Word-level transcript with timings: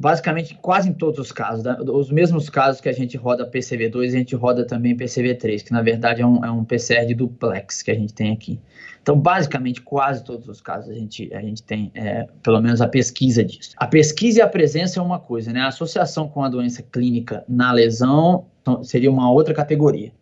basicamente 0.00 0.54
quase 0.54 0.88
em 0.88 0.94
todos 0.94 1.20
os 1.20 1.30
casos, 1.30 1.62
né? 1.62 1.76
os 1.78 2.10
mesmos 2.10 2.48
casos 2.48 2.80
que 2.80 2.88
a 2.88 2.92
gente 2.92 3.18
roda 3.18 3.46
PCV2, 3.48 4.08
a 4.08 4.10
gente 4.12 4.34
roda 4.34 4.66
também 4.66 4.96
PCV3, 4.96 5.62
que 5.62 5.72
na 5.72 5.82
verdade 5.82 6.22
é 6.22 6.26
um, 6.26 6.42
é 6.42 6.50
um 6.50 6.64
PCR 6.64 7.04
de 7.04 7.14
duplex 7.14 7.82
que 7.82 7.90
a 7.90 7.94
gente 7.94 8.14
tem 8.14 8.32
aqui. 8.32 8.58
Então, 9.02 9.14
basicamente, 9.14 9.82
quase 9.82 10.24
todos 10.24 10.48
os 10.48 10.62
casos 10.62 10.90
a 10.90 10.94
gente, 10.94 11.32
a 11.34 11.40
gente 11.42 11.62
tem, 11.62 11.90
é, 11.94 12.26
pelo 12.42 12.62
menos, 12.62 12.80
a 12.80 12.88
pesquisa 12.88 13.44
disso. 13.44 13.72
A 13.76 13.86
pesquisa 13.86 14.38
e 14.38 14.42
a 14.42 14.48
presença 14.48 14.98
é 14.98 15.02
uma 15.02 15.18
coisa, 15.18 15.52
né? 15.52 15.60
A 15.60 15.68
associação 15.68 16.28
com 16.28 16.42
a 16.42 16.48
doença 16.48 16.82
clínica 16.82 17.44
na 17.46 17.70
lesão 17.70 18.46
então, 18.62 18.82
seria 18.82 19.10
uma 19.10 19.30
outra 19.30 19.52
categoria. 19.52 20.12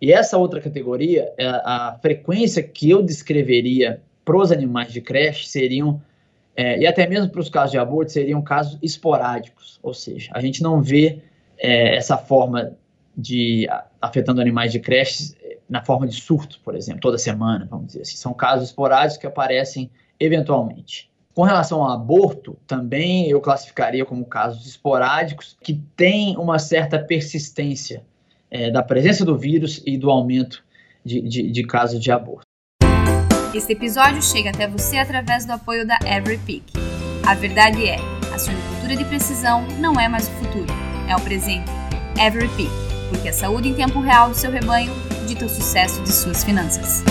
E 0.00 0.12
essa 0.12 0.38
outra 0.38 0.62
categoria, 0.62 1.30
é 1.36 1.46
a 1.46 1.98
frequência 2.00 2.62
que 2.62 2.88
eu 2.88 3.02
descreveria 3.02 4.00
para 4.24 4.36
os 4.36 4.50
animais 4.50 4.92
de 4.92 5.00
creche 5.02 5.46
seriam, 5.46 6.00
é, 6.56 6.78
e 6.78 6.86
até 6.86 7.06
mesmo 7.06 7.30
para 7.30 7.40
os 7.40 7.50
casos 7.50 7.70
de 7.70 7.78
aborto, 7.78 8.10
seriam 8.10 8.40
casos 8.40 8.78
esporádicos, 8.82 9.78
ou 9.82 9.92
seja, 9.92 10.30
a 10.32 10.40
gente 10.40 10.62
não 10.62 10.80
vê 10.80 11.22
é, 11.58 11.96
essa 11.96 12.16
forma 12.16 12.72
de 13.16 13.68
afetando 14.00 14.40
animais 14.40 14.72
de 14.72 14.80
creche 14.80 15.34
na 15.68 15.84
forma 15.84 16.06
de 16.06 16.14
surto, 16.14 16.60
por 16.64 16.74
exemplo, 16.74 17.00
toda 17.00 17.18
semana, 17.18 17.66
vamos 17.68 17.88
dizer 17.88 18.02
assim. 18.02 18.16
São 18.16 18.32
casos 18.32 18.68
esporádicos 18.68 19.18
que 19.18 19.26
aparecem 19.26 19.90
eventualmente. 20.18 21.10
Com 21.34 21.42
relação 21.42 21.82
ao 21.82 21.90
aborto, 21.90 22.56
também 22.66 23.28
eu 23.28 23.40
classificaria 23.40 24.04
como 24.06 24.24
casos 24.24 24.66
esporádicos 24.66 25.56
que 25.62 25.74
têm 25.94 26.36
uma 26.38 26.58
certa 26.58 26.98
persistência 26.98 28.04
é, 28.50 28.70
da 28.70 28.82
presença 28.82 29.24
do 29.24 29.36
vírus 29.36 29.82
e 29.84 29.98
do 29.98 30.10
aumento 30.10 30.64
de, 31.04 31.20
de, 31.20 31.50
de 31.50 31.62
casos 31.64 32.00
de 32.00 32.10
aborto. 32.10 32.45
Este 33.56 33.72
episódio 33.72 34.22
chega 34.22 34.50
até 34.50 34.68
você 34.68 34.98
através 34.98 35.46
do 35.46 35.52
apoio 35.52 35.86
da 35.86 35.98
EveryPeak. 36.04 36.62
A 37.26 37.34
verdade 37.34 37.88
é, 37.88 37.96
a 38.30 38.38
suinocultura 38.38 38.94
de 38.94 39.04
precisão 39.06 39.66
não 39.78 39.98
é 39.98 40.06
mais 40.08 40.28
o 40.28 40.32
futuro, 40.32 40.66
é 41.08 41.16
o 41.16 41.20
presente. 41.22 41.64
EveryPeak, 42.20 42.70
porque 43.08 43.30
a 43.30 43.32
saúde 43.32 43.70
em 43.70 43.74
tempo 43.74 43.98
real 43.98 44.28
do 44.28 44.34
seu 44.34 44.50
rebanho 44.50 44.92
dita 45.26 45.46
o 45.46 45.48
sucesso 45.48 46.02
de 46.02 46.12
suas 46.12 46.44
finanças. 46.44 47.02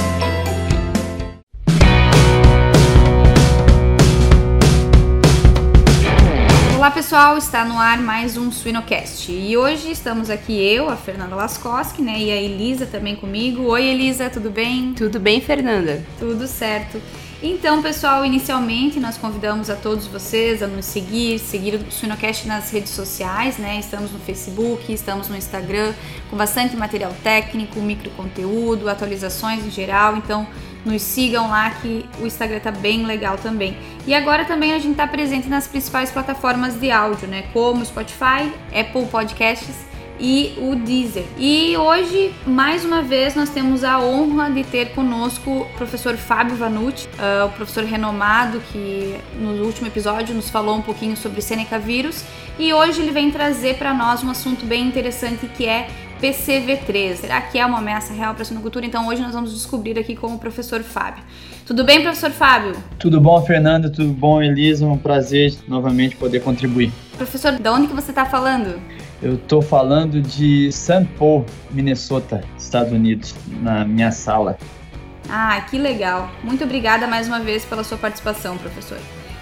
Olá 6.86 6.91
pessoal, 6.91 7.36
está 7.36 7.66
no 7.66 7.80
ar 7.80 7.97
mais 7.97 8.38
um 8.38 8.52
Suinocast 8.52 9.31
e 9.31 9.58
hoje 9.58 9.89
estamos 9.89 10.30
aqui 10.30 10.53
eu, 10.53 10.88
a 10.88 10.95
Fernanda 10.95 11.36
Laskoski, 11.36 12.00
né, 12.00 12.19
e 12.19 12.31
a 12.31 12.36
Elisa 12.36 12.86
também 12.86 13.16
comigo. 13.16 13.64
Oi 13.64 13.86
Elisa, 13.86 14.30
tudo 14.30 14.52
bem? 14.52 14.94
Tudo 14.94 15.19
bem, 15.19 15.42
Fernanda? 15.42 16.05
Tudo 16.19 16.45
certo. 16.47 17.02
Então, 17.42 17.81
pessoal, 17.81 18.23
inicialmente 18.23 19.00
nós 19.00 19.17
convidamos 19.17 19.67
a 19.67 19.75
todos 19.75 20.05
vocês 20.05 20.61
a 20.61 20.67
nos 20.67 20.86
seguir, 20.86 21.39
seguir 21.39 21.73
o 21.73 21.92
Suinocast 21.92 22.47
nas 22.47 22.69
redes 22.69 22.92
sociais, 22.92 23.58
né? 23.58 23.80
Estamos 23.80 24.11
no 24.11 24.20
Facebook, 24.20 24.94
estamos 24.94 25.27
no 25.27 25.36
Instagram, 25.36 25.92
com 26.30 26.38
bastante 26.38 26.75
material 26.75 27.16
técnico, 27.23 27.80
micro 27.80 28.11
conteúdo, 28.11 28.88
atualizações 28.88 29.66
em 29.66 29.72
geral. 29.72 30.17
Então, 30.17 30.45
nos 30.86 31.02
sigam 31.02 31.50
lá 31.50 31.72
que 31.72 32.05
o 32.19 32.28
Instagram 32.28 32.59
tá 32.59 32.72
bem 32.72 33.05
legal 33.05 33.38
também. 33.38 33.75
E 34.05 34.14
agora 34.14 34.45
também 34.45 34.73
a 34.73 34.80
gente 34.80 34.95
tá 34.95 35.08
presente 35.08 35.50
nas 35.50 35.67
principais 35.67 36.11
plataformas 36.11 36.80
de 36.80 36.92
áudio, 36.92 37.27
né? 37.27 37.45
Como 37.52 37.83
Spotify, 37.83 38.52
Apple 38.72 39.08
Podcasts 39.08 39.86
e 40.19 40.53
o 40.58 40.75
Deezer. 40.75 41.25
E 41.38 41.75
hoje, 41.75 42.33
mais 42.45 42.86
uma 42.86 43.02
vez, 43.02 43.36
nós 43.36 43.50
temos 43.50 43.83
a 43.83 44.00
honra 44.00 44.50
de 44.50 44.64
ter 44.64 44.94
conosco 44.94 45.61
o 45.61 45.66
professor 45.77 46.16
Fábio 46.16 46.55
Vanucci, 46.55 47.08
uh, 47.08 47.47
o 47.47 47.49
professor 47.49 47.83
renomado 47.83 48.61
que 48.72 49.16
no 49.39 49.66
último 49.66 49.88
episódio 49.88 50.33
nos 50.33 50.49
falou 50.49 50.77
um 50.77 50.81
pouquinho 50.81 51.17
sobre 51.17 51.42
Seneca 51.42 51.77
vírus. 51.77 52.23
E 52.58 52.73
hoje 52.73 53.02
ele 53.02 53.11
vem 53.11 53.30
trazer 53.31 53.75
para 53.77 53.94
nós 53.94 54.23
um 54.23 54.30
assunto 54.30 54.66
bem 54.66 54.88
interessante 54.88 55.47
que 55.47 55.66
é 55.66 55.89
PCV3. 56.26 57.16
Será 57.18 57.40
que 57.42 57.59
é 57.59 57.66
uma 57.66 57.78
ameaça 57.78 58.14
real 58.14 58.34
para 58.34 58.42
a 58.42 58.45
sinocultura? 58.45 58.86
Então 58.86 59.08
hoje 59.08 59.22
nós 59.22 59.33
vamos 59.33 59.54
descobrir 59.54 59.99
aqui 59.99 60.16
com 60.16 60.27
o 60.33 60.39
professor 60.39 60.82
Fábio. 60.82 61.23
Tudo 61.67 61.83
bem, 61.83 62.02
professor 62.02 62.32
Fábio? 62.32 62.76
Tudo 62.98 63.22
bom, 63.22 63.42
Fernando? 63.44 63.92
Tudo 63.92 64.11
bom, 64.11 64.42
Elisa? 64.42 64.88
Um 64.88 64.98
prazer 64.98 65.55
novamente 65.67 66.16
poder 66.16 66.42
contribuir. 66.42 66.92
Professor, 67.16 67.52
de 67.52 67.70
onde 67.70 67.88
que 67.88 67.94
você 67.94 68.11
está 68.11 68.26
falando? 68.26 68.80
Eu 69.22 69.36
estou 69.36 69.61
falando 69.61 70.22
de 70.22 70.72
St. 70.72 71.08
Paul, 71.17 71.45
Minnesota, 71.72 72.44
Estados 72.58 72.92
Unidos, 72.92 73.36
na 73.61 73.86
minha 73.86 74.11
sala. 74.11 74.58
Ah, 75.30 75.60
que 75.61 75.78
legal. 75.78 76.30
Muito 76.44 76.64
obrigada 76.64 77.08
mais 77.08 77.28
uma 77.28 77.39
vez 77.39 77.66
pela 77.66 77.83
sua 77.83 77.98
participação, 77.98 78.58
professor. 78.58 78.98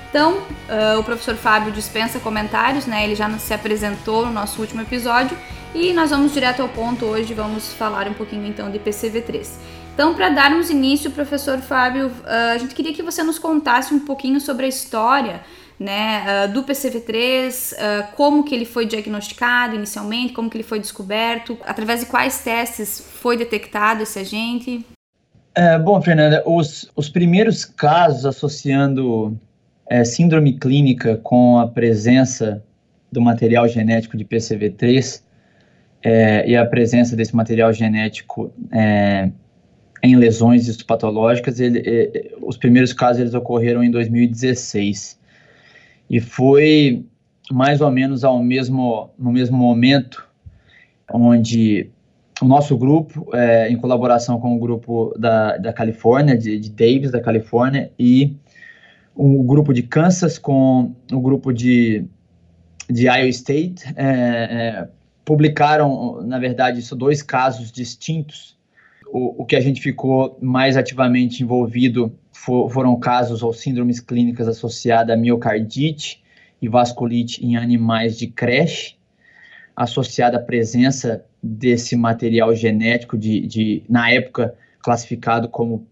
Então, 0.10 0.34
uh, 0.70 1.00
o 1.00 1.04
professor 1.04 1.36
Fábio 1.36 1.72
dispensa 1.72 2.20
comentários, 2.20 2.86
né? 2.86 3.04
Ele 3.04 3.16
já 3.16 3.30
se 3.38 3.54
apresentou 3.54 4.26
no 4.26 4.32
nosso 4.32 4.62
último 4.62 4.82
episódio 4.82 5.36
e 5.74 5.92
nós 5.92 6.12
vamos 6.12 6.34
direto 6.34 6.62
ao 6.62 6.70
ponto 6.70 7.06
hoje, 7.06 7.34
vamos 7.34 7.74
falar 7.74 8.08
um 8.08 8.14
pouquinho 8.14 8.46
então 8.46 8.70
de 8.70 8.78
PCV3. 8.78 9.50
Então, 9.94 10.14
para 10.14 10.30
darmos 10.30 10.70
início, 10.70 11.12
professor 11.12 11.60
Fábio, 11.60 12.08
uh, 12.08 12.54
a 12.54 12.58
gente 12.58 12.74
queria 12.76 12.94
que 12.94 13.02
você 13.02 13.24
nos 13.24 13.40
contasse 13.40 13.94
um 13.94 14.00
pouquinho 14.00 14.40
sobre 14.40 14.66
a 14.66 14.70
história 14.70 15.42
né, 15.80 16.24
uh, 16.46 16.54
do 16.54 16.64
PCV3, 16.64 17.74
uh, 17.74 18.16
como 18.16 18.44
que 18.44 18.54
ele 18.54 18.66
foi 18.66 18.86
diagnosticado 18.86 19.76
inicialmente, 19.76 20.34
como 20.34 20.50
que 20.50 20.58
ele 20.58 20.64
foi 20.64 20.80
descoberto, 20.80 21.58
através 21.64 22.02
de 22.02 22.06
quais 22.06 22.44
testes 22.44 23.04
foi 23.22 23.36
detectado 23.36 24.04
esse 24.04 24.20
agente? 24.20 24.86
É, 25.56 25.78
bom, 25.78 26.02
Fernanda, 26.02 26.44
os, 26.46 26.90
os 26.96 27.10
primeiros 27.10 27.66
casos 27.66 28.26
associando 28.26 29.40
é, 29.88 30.04
síndrome 30.04 30.58
clínica 30.58 31.18
com 31.18 31.60
a 31.60 31.68
presença 31.68 32.64
do 33.12 33.22
material 33.22 33.68
genético 33.68 34.18
de 34.18 34.26
PCV3 34.26 35.23
é, 36.04 36.48
e 36.50 36.56
a 36.56 36.66
presença 36.66 37.16
desse 37.16 37.36
material 37.36 37.72
genético 37.72 38.52
é, 38.72 39.32
em 40.04 40.16
lesões 40.18 40.68
histopatológicas, 40.68 41.60
ele, 41.60 41.82
é, 41.86 42.32
os 42.42 42.58
primeiros 42.58 42.92
casos 42.92 43.22
eles 43.22 43.34
ocorreram 43.34 43.82
em 43.82 43.90
2016 43.90 45.18
e 46.10 46.20
foi 46.20 47.06
mais 47.52 47.80
ou 47.80 47.90
menos 47.90 48.24
ao 48.24 48.44
mesmo 48.44 49.12
no 49.18 49.32
mesmo 49.32 49.58
momento 49.58 50.28
onde 51.12 51.90
o 52.42 52.46
nosso 52.46 52.78
grupo, 52.78 53.30
é, 53.34 53.70
em 53.70 53.78
colaboração 53.78 54.40
com 54.40 54.56
o 54.56 54.60
grupo 54.60 55.14
da, 55.18 55.58
da 55.58 55.72
Califórnia, 55.72 56.38
de, 56.38 56.60
de 56.60 56.70
Davis 56.70 57.12
da 57.12 57.22
Califórnia 57.22 57.92
e 57.98 58.36
o 59.16 59.44
grupo 59.44 59.74
de 59.74 59.84
Kansas 59.84 60.38
com 60.38 60.94
o 61.12 61.22
grupo 61.22 61.54
de, 61.54 62.06
de 62.90 63.06
Iowa 63.06 63.28
State 63.28 63.86
é, 63.96 64.06
é, 64.06 64.88
publicaram, 65.26 66.22
na 66.22 66.40
verdade, 66.40 66.80
isso 66.80 66.96
dois 66.96 67.22
casos 67.22 67.72
distintos. 67.72 68.58
O, 69.08 69.44
o 69.44 69.46
que 69.46 69.56
a 69.56 69.62
gente 69.62 69.82
ficou 69.82 70.38
mais 70.42 70.76
ativamente 70.76 71.44
envolvido 71.44 72.18
for, 72.32 72.70
foram 72.70 73.00
casos 73.00 73.44
ou 73.44 73.54
síndromes 73.54 74.00
clínicas 74.00 74.48
associadas 74.48 75.16
a 75.16 75.20
miocardite 75.20 76.24
e 76.62 76.68
vasculite 76.68 77.46
em 77.46 77.56
animais 77.56 78.18
de 78.18 78.28
creche, 78.28 78.96
associada 79.76 80.38
à 80.38 80.42
presença 80.42 81.26
desse 81.42 81.96
material 81.96 82.56
genético 82.56 83.18
de, 83.18 83.46
de 83.48 83.84
na 83.90 84.10
época 84.12 84.56
classificado 84.82 85.48
como 85.50 85.88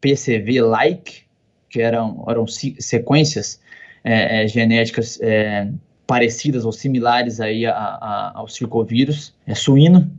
PCV-like, 0.00 1.22
que 1.70 1.80
eram, 1.80 2.24
eram 2.28 2.46
sequências 2.46 3.60
é, 4.02 4.44
é, 4.44 4.48
genéticas 4.48 5.18
é, 5.20 5.68
parecidas 6.06 6.64
ou 6.64 6.72
similares 6.72 7.40
aí 7.40 7.66
a, 7.66 7.72
a, 7.72 8.32
ao 8.34 8.48
circovírus 8.48 9.34
é, 9.46 9.54
suíno, 9.54 10.10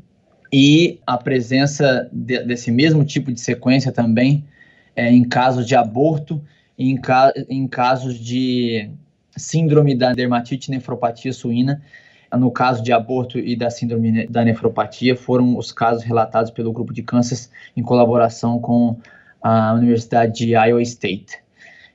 e 0.52 1.00
a 1.06 1.18
presença 1.18 2.10
de, 2.12 2.44
desse 2.44 2.72
mesmo 2.72 3.04
tipo 3.04 3.32
de 3.32 3.40
sequência 3.40 3.92
também 3.92 4.46
é, 4.96 5.12
em 5.12 5.24
casos 5.24 5.66
de 5.66 5.76
aborto 5.76 6.42
e 6.78 6.90
em, 6.90 6.98
ca, 6.98 7.34
em 7.50 7.68
casos 7.68 8.18
de 8.18 8.90
síndrome 9.36 9.96
da 9.96 10.14
dermatite 10.14 10.72
nefropatia 10.72 11.34
suína. 11.34 11.82
No 12.32 12.52
caso 12.52 12.84
de 12.84 12.92
aborto 12.92 13.38
e 13.38 13.56
da 13.56 13.70
síndrome 13.70 14.28
da 14.28 14.44
nefropatia, 14.44 15.16
foram 15.16 15.58
os 15.58 15.72
casos 15.72 16.04
relatados 16.04 16.52
pelo 16.52 16.72
grupo 16.72 16.94
de 16.94 17.02
Kansas 17.02 17.50
em 17.78 17.84
colaboração 17.84 18.60
com 18.60 18.98
a 19.42 19.74
Universidade 19.74 20.34
de 20.34 20.54
Iowa 20.54 20.82
State. 20.82 21.45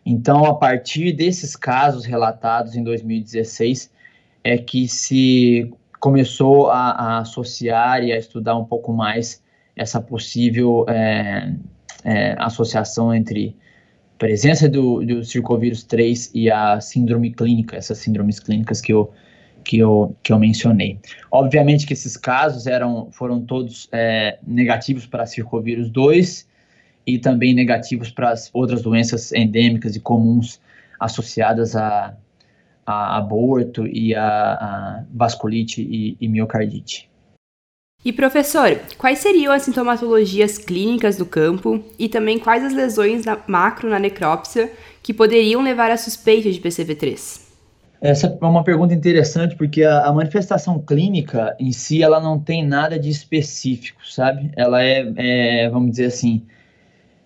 Então, 0.05 0.44
a 0.44 0.55
partir 0.55 1.12
desses 1.12 1.55
casos 1.55 2.05
relatados 2.05 2.75
em 2.75 2.82
2016, 2.82 3.91
é 4.43 4.56
que 4.56 4.88
se 4.88 5.70
começou 5.99 6.70
a, 6.70 6.91
a 6.91 7.19
associar 7.19 8.02
e 8.02 8.12
a 8.12 8.17
estudar 8.17 8.56
um 8.56 8.64
pouco 8.64 8.93
mais 8.93 9.43
essa 9.76 10.00
possível 10.00 10.87
é, 10.88 11.52
é, 12.05 12.35
associação 12.38 13.14
entre 13.14 13.56
presença 14.19 14.69
do, 14.69 15.05
do 15.05 15.25
circovírus 15.25 15.82
3 15.85 16.32
e 16.35 16.50
a 16.50 16.81
síndrome 16.81 17.32
clínica, 17.32 17.76
essas 17.76 17.99
síndromes 17.99 18.38
clínicas 18.38 18.81
que 18.81 18.93
eu, 18.93 19.11
que 19.64 19.79
eu, 19.79 20.14
que 20.23 20.32
eu 20.32 20.38
mencionei. 20.38 20.99
Obviamente 21.31 21.87
que 21.87 21.93
esses 21.93 22.17
casos 22.17 22.67
eram, 22.67 23.08
foram 23.11 23.41
todos 23.41 23.88
é, 23.93 24.38
negativos 24.47 25.06
para 25.06 25.25
circovírus 25.26 25.91
2 25.91 26.50
e 27.06 27.19
também 27.19 27.55
negativos 27.55 28.11
para 28.11 28.31
as 28.31 28.50
outras 28.52 28.82
doenças 28.82 29.32
endêmicas 29.32 29.97
e 29.97 30.00
comuns 30.00 30.61
associadas 30.99 31.75
a, 31.75 32.14
a 32.85 33.17
aborto 33.17 33.87
e 33.87 34.14
a, 34.14 34.25
a 34.26 35.05
vasculite 35.12 35.82
e, 35.82 36.17
e 36.20 36.29
miocardite. 36.29 37.11
E 38.02 38.12
professor, 38.12 38.79
quais 38.97 39.19
seriam 39.19 39.52
as 39.52 39.62
sintomatologias 39.62 40.56
clínicas 40.56 41.19
do 41.19 41.26
campo 41.26 41.85
e 41.99 42.08
também 42.08 42.38
quais 42.38 42.64
as 42.64 42.73
lesões 42.73 43.26
na, 43.26 43.38
macro 43.47 43.91
na 43.91 43.99
necrópsia 43.99 44.73
que 45.02 45.12
poderiam 45.12 45.62
levar 45.62 45.91
à 45.91 45.97
suspeita 45.99 46.50
de 46.50 46.61
PCV3? 46.61 47.50
Essa 48.00 48.26
é 48.41 48.47
uma 48.47 48.64
pergunta 48.64 48.94
interessante 48.94 49.55
porque 49.55 49.82
a, 49.82 50.06
a, 50.06 50.12
manifestação 50.12 50.79
clínica 50.81 51.55
em 51.61 51.70
si 51.70 52.02
ela 52.02 52.19
não 52.19 52.41
tem 52.41 52.67
nada 52.67 52.99
de 52.99 53.11
específico, 53.11 54.00
sabe? 54.06 54.50
Ela 54.56 54.82
é, 54.82 55.12
é 55.17 55.69
vamos 55.69 55.91
dizer 55.91 56.06
assim, 56.06 56.47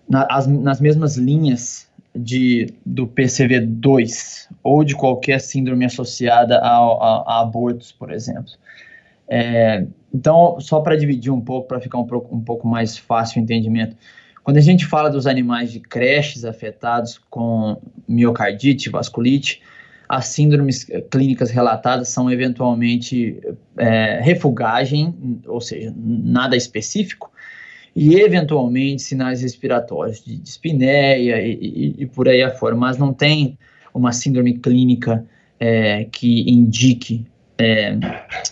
na, 0.09 0.27
as, 0.29 0.47
nas 0.47 0.79
mesmas 0.79 1.17
linhas 1.17 1.87
de, 2.15 2.73
do 2.85 3.07
PCV2 3.07 4.47
ou 4.63 4.83
de 4.83 4.95
qualquer 4.95 5.39
síndrome 5.39 5.85
associada 5.85 6.57
a, 6.59 6.77
a, 6.77 7.23
a 7.27 7.41
abortos, 7.41 7.91
por 7.91 8.11
exemplo. 8.11 8.51
É, 9.27 9.85
então, 10.13 10.59
só 10.59 10.79
para 10.79 10.95
dividir 10.95 11.31
um 11.31 11.41
pouco, 11.41 11.67
para 11.67 11.79
ficar 11.79 11.97
um 11.97 12.05
pouco, 12.05 12.35
um 12.35 12.41
pouco 12.41 12.67
mais 12.67 12.97
fácil 12.97 13.41
o 13.41 13.43
entendimento, 13.43 13.97
quando 14.43 14.57
a 14.57 14.61
gente 14.61 14.85
fala 14.85 15.09
dos 15.09 15.25
animais 15.25 15.71
de 15.71 15.79
creches 15.79 16.45
afetados 16.45 17.19
com 17.29 17.81
miocardite, 18.07 18.91
vasculite, 18.91 19.61
as 20.07 20.27
síndromes 20.27 20.85
clínicas 21.09 21.49
relatadas 21.49 22.09
são 22.09 22.31
eventualmente 22.31 23.41
é, 23.75 24.19
refugagem, 24.21 25.41
ou 25.47 25.59
seja, 25.59 25.91
nada 25.97 26.55
específico, 26.55 27.31
e 27.95 28.15
eventualmente 28.15 29.01
sinais 29.01 29.41
respiratórios 29.41 30.23
de 30.23 30.37
dispneia 30.37 31.41
e, 31.41 31.53
e, 31.53 31.95
e 31.99 32.05
por 32.05 32.27
aí 32.27 32.43
afora, 32.43 32.75
mas 32.75 32.97
não 32.97 33.13
tem 33.13 33.57
uma 33.93 34.11
síndrome 34.11 34.57
clínica 34.57 35.25
é, 35.59 36.03
que 36.05 36.49
indique 36.51 37.25
é, 37.57 37.97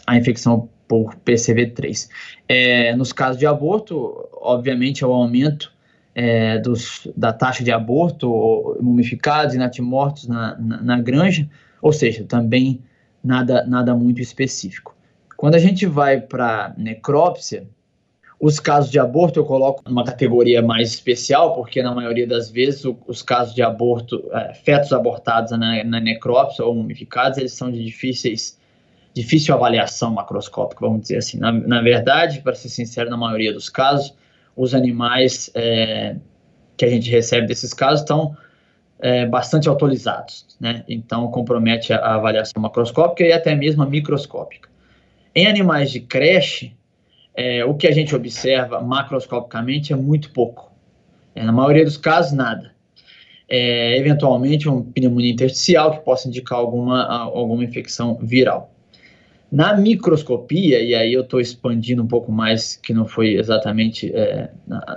a 0.07 0.17
infecção 0.17 0.69
por 0.87 1.15
PCV3. 1.15 2.07
É, 2.47 2.95
nos 2.95 3.11
casos 3.11 3.37
de 3.37 3.45
aborto, 3.45 4.29
obviamente, 4.33 5.03
é 5.03 5.07
o 5.07 5.11
aumento 5.11 5.73
é, 6.15 6.59
dos, 6.59 7.07
da 7.17 7.33
taxa 7.33 7.63
de 7.63 7.71
aborto 7.71 8.77
mumificados 8.79 9.55
e 9.55 9.57
natimortos 9.57 10.27
na, 10.27 10.57
na, 10.57 10.81
na 10.81 11.01
granja, 11.01 11.49
ou 11.81 11.91
seja, 11.91 12.23
também 12.23 12.81
nada, 13.23 13.65
nada 13.65 13.93
muito 13.93 14.21
específico. 14.21 14.95
Quando 15.35 15.55
a 15.55 15.59
gente 15.59 15.85
vai 15.85 16.21
para 16.21 16.73
necrópsia, 16.77 17.67
os 18.39 18.59
casos 18.59 18.91
de 18.91 18.99
aborto 18.99 19.39
eu 19.39 19.45
coloco 19.45 19.83
numa 19.87 20.03
categoria 20.03 20.61
mais 20.61 20.89
especial, 20.89 21.53
porque 21.53 21.81
na 21.81 21.93
maioria 21.93 22.27
das 22.27 22.49
vezes 22.49 22.83
o, 22.85 22.97
os 23.07 23.21
casos 23.21 23.53
de 23.53 23.61
aborto, 23.61 24.29
é, 24.31 24.53
fetos 24.53 24.91
abortados 24.91 25.51
na, 25.51 25.83
na 25.83 25.99
necrópsia 25.99 26.65
ou 26.65 26.75
mumificados, 26.75 27.37
eles 27.37 27.53
são 27.53 27.71
de 27.71 27.83
difíceis, 27.83 28.59
difícil 29.13 29.53
avaliação 29.53 30.11
macroscópica, 30.11 30.81
vamos 30.81 31.01
dizer 31.03 31.17
assim. 31.17 31.39
Na, 31.39 31.51
na 31.51 31.81
verdade, 31.81 32.41
para 32.41 32.53
ser 32.53 32.69
sincero, 32.69 33.09
na 33.09 33.17
maioria 33.17 33.53
dos 33.53 33.69
casos, 33.69 34.15
os 34.55 34.73
animais 34.73 35.49
é, 35.55 36.15
que 36.75 36.85
a 36.85 36.89
gente 36.89 37.09
recebe 37.09 37.47
desses 37.47 37.73
casos 37.73 38.01
estão 38.01 38.35
é, 38.99 39.25
bastante 39.25 39.67
autorizados, 39.67 40.45
né? 40.59 40.83
Então 40.87 41.29
compromete 41.29 41.91
a, 41.91 41.97
a 41.97 42.15
avaliação 42.15 42.61
macroscópica 42.61 43.23
e 43.23 43.31
até 43.31 43.55
mesmo 43.55 43.83
a 43.83 43.85
microscópica. 43.85 44.69
Em 45.35 45.47
animais 45.47 45.91
de 45.91 45.99
creche, 45.99 46.75
é, 47.35 47.65
o 47.65 47.73
que 47.73 47.87
a 47.87 47.91
gente 47.91 48.15
observa 48.15 48.81
macroscopicamente 48.81 49.91
é 49.91 49.95
muito 49.95 50.31
pouco. 50.31 50.71
É, 51.35 51.43
na 51.43 51.51
maioria 51.51 51.83
dos 51.83 51.97
casos, 51.97 52.31
nada. 52.33 52.73
É, 53.49 53.97
eventualmente, 53.97 54.69
uma 54.69 54.83
pneumonia 54.83 55.31
intersticial 55.31 55.91
que 55.91 56.05
possa 56.05 56.27
indicar 56.27 56.57
alguma, 56.57 57.05
alguma 57.05 57.63
infecção 57.63 58.15
viral. 58.21 58.71
Na 59.51 59.75
microscopia, 59.77 60.81
e 60.81 60.95
aí 60.95 61.13
eu 61.13 61.21
estou 61.21 61.39
expandindo 61.39 62.01
um 62.01 62.07
pouco 62.07 62.31
mais, 62.31 62.75
que 62.75 62.91
não 62.91 63.05
foi 63.05 63.35
exatamente 63.35 64.11
é, 64.15 64.49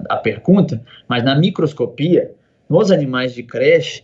a, 0.08 0.16
pergunta, 0.16 0.82
mas 1.06 1.22
na 1.22 1.34
microscopia, 1.34 2.32
nos 2.68 2.90
animais 2.90 3.34
de 3.34 3.42
creche, 3.42 4.02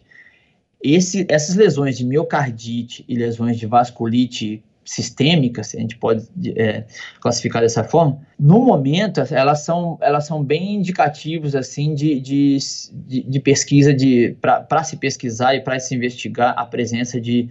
esse, 0.82 1.24
essas 1.30 1.56
lesões 1.56 1.96
de 1.96 2.04
miocardite 2.04 3.02
e 3.08 3.14
lesões 3.14 3.58
de 3.58 3.64
vasculite 3.64 4.62
sistêmica, 4.84 5.62
se 5.62 5.76
a 5.76 5.80
gente 5.80 5.96
pode 5.96 6.26
é, 6.56 6.84
classificar 7.20 7.62
dessa 7.62 7.84
forma, 7.84 8.20
no 8.38 8.64
momento 8.64 9.20
elas 9.30 9.60
são, 9.60 9.98
elas 10.00 10.26
são 10.26 10.42
bem 10.42 10.74
indicativos 10.74 11.54
assim 11.54 11.94
de, 11.94 12.20
de, 12.20 12.58
de 13.06 13.40
pesquisa 13.40 13.94
de 13.94 14.36
para 14.40 14.84
se 14.84 14.96
pesquisar 14.96 15.54
e 15.54 15.60
para 15.60 15.78
se 15.78 15.94
investigar 15.94 16.54
a 16.56 16.66
presença 16.66 17.20
de, 17.20 17.48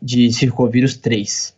de 0.00 0.30
circovírus 0.32 0.96
3. 0.96 1.56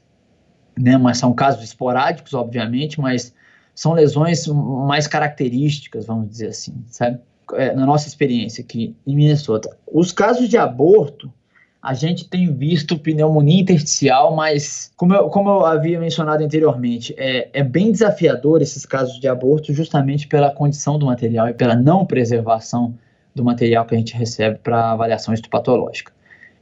Né? 0.79 0.97
Mas 0.97 1.19
são 1.19 1.35
casos 1.35 1.65
esporádicos, 1.65 2.33
obviamente, 2.35 3.01
mas 3.01 3.35
são 3.75 3.93
lesões 3.93 4.47
mais 4.47 5.07
características, 5.07 6.07
vamos 6.07 6.29
dizer 6.29 6.49
assim, 6.49 6.85
sabe? 6.89 7.19
É, 7.55 7.75
na 7.75 7.85
nossa 7.85 8.07
experiência 8.07 8.63
aqui 8.63 8.95
em 9.05 9.17
Minnesota. 9.17 9.77
Os 9.91 10.13
casos 10.13 10.49
de 10.49 10.57
aborto, 10.57 11.33
a 11.83 11.95
gente 11.95 12.29
tem 12.29 12.53
visto 12.53 12.99
pneumonia 12.99 13.63
intersticial, 13.63 14.35
mas 14.37 14.93
como 14.97 15.15
eu, 15.15 15.31
como 15.31 15.49
eu 15.49 15.65
havia 15.65 15.99
mencionado 15.99 16.45
anteriormente, 16.45 17.15
é, 17.17 17.49
é 17.53 17.63
bem 17.63 17.91
desafiador 17.91 18.61
esses 18.61 18.85
casos 18.85 19.19
de 19.19 19.27
aborto 19.27 19.73
justamente 19.73 20.29
pela 20.29 20.51
condição 20.51 20.99
do 20.99 21.07
material 21.07 21.49
e 21.49 21.55
pela 21.55 21.75
não 21.75 22.05
preservação 22.05 22.95
do 23.35 23.43
material 23.43 23.87
que 23.87 23.95
a 23.95 23.99
gente 23.99 24.15
recebe 24.15 24.59
para 24.59 24.93
avaliação 24.93 25.33
histopatológica. 25.33 26.13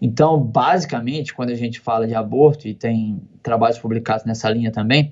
Então, 0.00 0.38
basicamente, 0.40 1.34
quando 1.34 1.50
a 1.50 1.56
gente 1.56 1.80
fala 1.80 2.06
de 2.06 2.14
aborto, 2.14 2.68
e 2.68 2.74
tem 2.74 3.20
trabalhos 3.42 3.78
publicados 3.78 4.24
nessa 4.24 4.48
linha 4.48 4.70
também, 4.70 5.10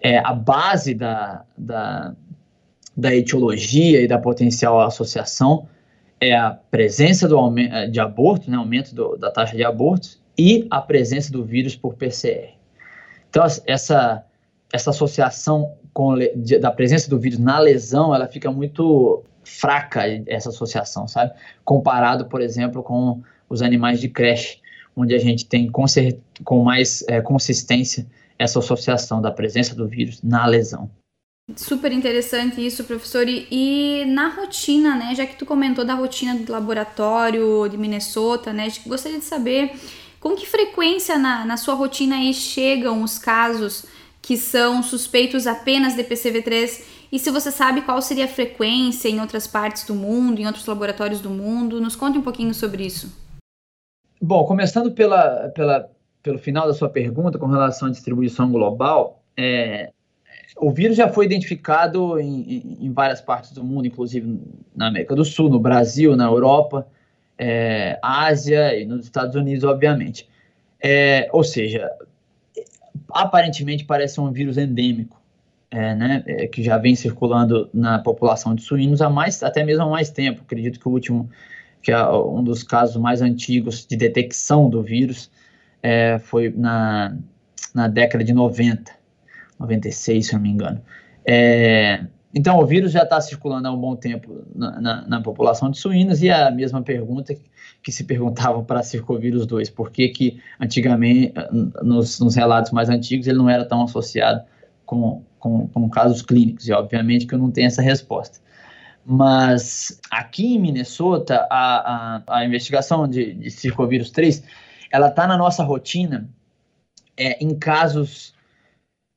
é, 0.00 0.18
a 0.18 0.32
base 0.32 0.94
da, 0.94 1.44
da, 1.56 2.14
da 2.96 3.14
etiologia 3.14 4.00
e 4.00 4.08
da 4.08 4.18
potencial 4.18 4.80
associação 4.80 5.68
é 6.20 6.34
a 6.34 6.50
presença 6.50 7.28
do 7.28 7.36
aumento 7.36 7.90
de 7.90 8.00
aborto, 8.00 8.50
né, 8.50 8.56
aumento 8.56 8.94
do, 8.94 9.16
da 9.16 9.30
taxa 9.30 9.56
de 9.56 9.64
abortos, 9.64 10.20
e 10.38 10.66
a 10.70 10.80
presença 10.80 11.32
do 11.32 11.44
vírus 11.44 11.74
por 11.74 11.94
PCR. 11.94 12.54
Então, 13.28 13.44
essa, 13.66 14.24
essa 14.72 14.90
associação 14.90 15.74
com, 15.92 16.14
de, 16.36 16.58
da 16.58 16.70
presença 16.70 17.10
do 17.10 17.18
vírus 17.18 17.38
na 17.38 17.58
lesão, 17.58 18.14
ela 18.14 18.26
fica 18.26 18.50
muito 18.50 19.22
fraca, 19.44 20.02
essa 20.26 20.50
associação, 20.50 21.08
sabe? 21.08 21.32
Comparado, 21.64 22.26
por 22.26 22.40
exemplo, 22.40 22.82
com 22.82 23.22
os 23.48 23.62
animais 23.62 24.00
de 24.00 24.08
creche, 24.08 24.60
onde 24.96 25.14
a 25.14 25.18
gente 25.18 25.46
tem 25.46 25.70
com, 25.70 25.84
com 26.44 26.62
mais 26.62 27.04
é, 27.08 27.20
consistência 27.20 28.06
essa 28.38 28.58
associação 28.58 29.20
da 29.20 29.30
presença 29.30 29.74
do 29.74 29.88
vírus 29.88 30.22
na 30.22 30.46
lesão. 30.46 30.90
Super 31.56 31.92
interessante 31.92 32.64
isso, 32.64 32.84
professor. 32.84 33.26
E, 33.26 33.46
e, 33.50 34.04
na 34.04 34.28
rotina, 34.28 34.94
né? 34.94 35.14
Já 35.14 35.26
que 35.26 35.36
tu 35.36 35.46
comentou 35.46 35.84
da 35.84 35.94
rotina 35.94 36.34
do 36.34 36.52
laboratório 36.52 37.66
de 37.68 37.78
Minnesota, 37.78 38.52
né? 38.52 38.68
Gostaria 38.86 39.18
de 39.18 39.24
saber 39.24 39.72
com 40.20 40.34
que 40.34 40.46
frequência 40.46 41.18
na, 41.18 41.46
na 41.46 41.56
sua 41.56 41.74
rotina 41.74 42.16
aí 42.16 42.34
chegam 42.34 43.02
os 43.02 43.18
casos 43.18 43.86
que 44.20 44.36
são 44.36 44.82
suspeitos 44.82 45.46
apenas 45.46 45.94
de 45.94 46.04
PCV3 46.04 46.82
e 47.10 47.18
se 47.18 47.30
você 47.30 47.50
sabe 47.50 47.80
qual 47.82 48.02
seria 48.02 48.26
a 48.26 48.28
frequência 48.28 49.08
em 49.08 49.20
outras 49.20 49.46
partes 49.46 49.84
do 49.84 49.94
mundo, 49.94 50.40
em 50.40 50.46
outros 50.46 50.66
laboratórios 50.66 51.20
do 51.20 51.30
mundo. 51.30 51.80
Nos 51.80 51.96
conte 51.96 52.18
um 52.18 52.22
pouquinho 52.22 52.52
sobre 52.52 52.84
isso. 52.84 53.10
Bom, 54.20 54.44
começando 54.44 54.92
pela, 54.92 55.48
pela, 55.54 55.90
pelo 56.22 56.38
final 56.38 56.66
da 56.66 56.74
sua 56.74 56.90
pergunta 56.90 57.38
com 57.38 57.46
relação 57.46 57.88
à 57.88 57.90
distribuição 57.90 58.50
global, 58.50 59.22
é, 59.34 59.92
o 60.56 60.70
vírus 60.70 60.96
já 60.96 61.08
foi 61.08 61.26
identificado 61.26 62.18
em, 62.18 62.78
em, 62.80 62.92
várias 62.92 63.20
partes 63.20 63.52
do 63.52 63.62
mundo, 63.62 63.86
inclusive 63.86 64.40
na 64.74 64.88
América 64.88 65.14
do 65.14 65.24
Sul, 65.24 65.50
no 65.50 65.60
Brasil, 65.60 66.16
na 66.16 66.24
Europa, 66.24 66.86
é, 67.36 67.98
Ásia 68.02 68.78
e 68.78 68.84
nos 68.84 69.04
Estados 69.04 69.34
Unidos, 69.34 69.64
obviamente. 69.64 70.28
É, 70.82 71.28
ou 71.32 71.44
seja, 71.44 71.90
aparentemente 73.10 73.84
parece 73.84 74.20
um 74.20 74.32
vírus 74.32 74.56
endêmico, 74.56 75.20
é, 75.70 75.94
né, 75.94 76.24
é, 76.26 76.46
que 76.46 76.62
já 76.62 76.78
vem 76.78 76.94
circulando 76.94 77.68
na 77.74 77.98
população 77.98 78.54
de 78.54 78.62
suínos 78.62 79.02
há 79.02 79.10
mais, 79.10 79.42
até 79.42 79.62
mesmo 79.62 79.84
há 79.84 79.90
mais 79.90 80.10
tempo. 80.10 80.42
Acredito 80.42 80.80
que 80.80 80.88
o 80.88 80.92
último 80.92 81.28
que 81.82 81.92
é 81.92 82.08
um 82.10 82.42
dos 82.42 82.62
casos 82.62 82.96
mais 82.96 83.22
antigos 83.22 83.86
de 83.86 83.96
detecção 83.96 84.68
do 84.68 84.82
vírus, 84.82 85.30
é, 85.82 86.18
foi 86.18 86.52
na, 86.54 87.16
na 87.74 87.88
década 87.88 88.24
de 88.24 88.32
90, 88.32 88.92
96, 89.58 90.26
se 90.26 90.34
não 90.34 90.40
me 90.40 90.50
engano. 90.50 90.80
É, 91.24 92.04
então, 92.34 92.58
o 92.58 92.66
vírus 92.66 92.92
já 92.92 93.02
está 93.02 93.20
circulando 93.20 93.68
há 93.68 93.72
um 93.72 93.80
bom 93.80 93.96
tempo 93.96 94.44
na, 94.54 94.80
na, 94.80 95.08
na, 95.08 95.20
população 95.20 95.70
de 95.70 95.78
suínos 95.78 96.22
e 96.22 96.30
a 96.30 96.50
mesma 96.50 96.82
pergunta 96.82 97.34
que 97.82 97.90
se 97.90 98.04
perguntava 98.04 98.62
para 98.62 98.82
circovírus 98.82 99.46
2, 99.46 99.70
por 99.70 99.90
que 99.90 100.08
que 100.08 100.40
antigamente, 100.60 101.32
nos, 101.82 102.20
nos, 102.20 102.34
relatos 102.34 102.70
mais 102.70 102.88
antigos, 102.90 103.26
ele 103.26 103.38
não 103.38 103.48
era 103.48 103.64
tão 103.64 103.82
associado 103.82 104.42
com, 104.84 105.22
com, 105.38 105.68
com 105.68 105.88
casos 105.88 106.20
clínicos, 106.22 106.68
e 106.68 106.72
obviamente 106.72 107.26
que 107.26 107.34
eu 107.34 107.38
não 107.38 107.50
tenho 107.50 107.66
essa 107.66 107.80
resposta. 107.80 108.40
Mas 109.04 109.98
aqui 110.10 110.54
em 110.54 110.58
Minnesota, 110.58 111.46
a, 111.50 112.16
a, 112.28 112.38
a 112.40 112.44
investigação 112.44 113.08
de, 113.08 113.32
de 113.32 113.50
circovírus 113.50 114.10
3, 114.10 114.44
ela 114.92 115.08
está 115.08 115.26
na 115.26 115.36
nossa 115.36 115.62
rotina 115.64 116.28
é, 117.16 117.42
em 117.42 117.58
casos, 117.58 118.34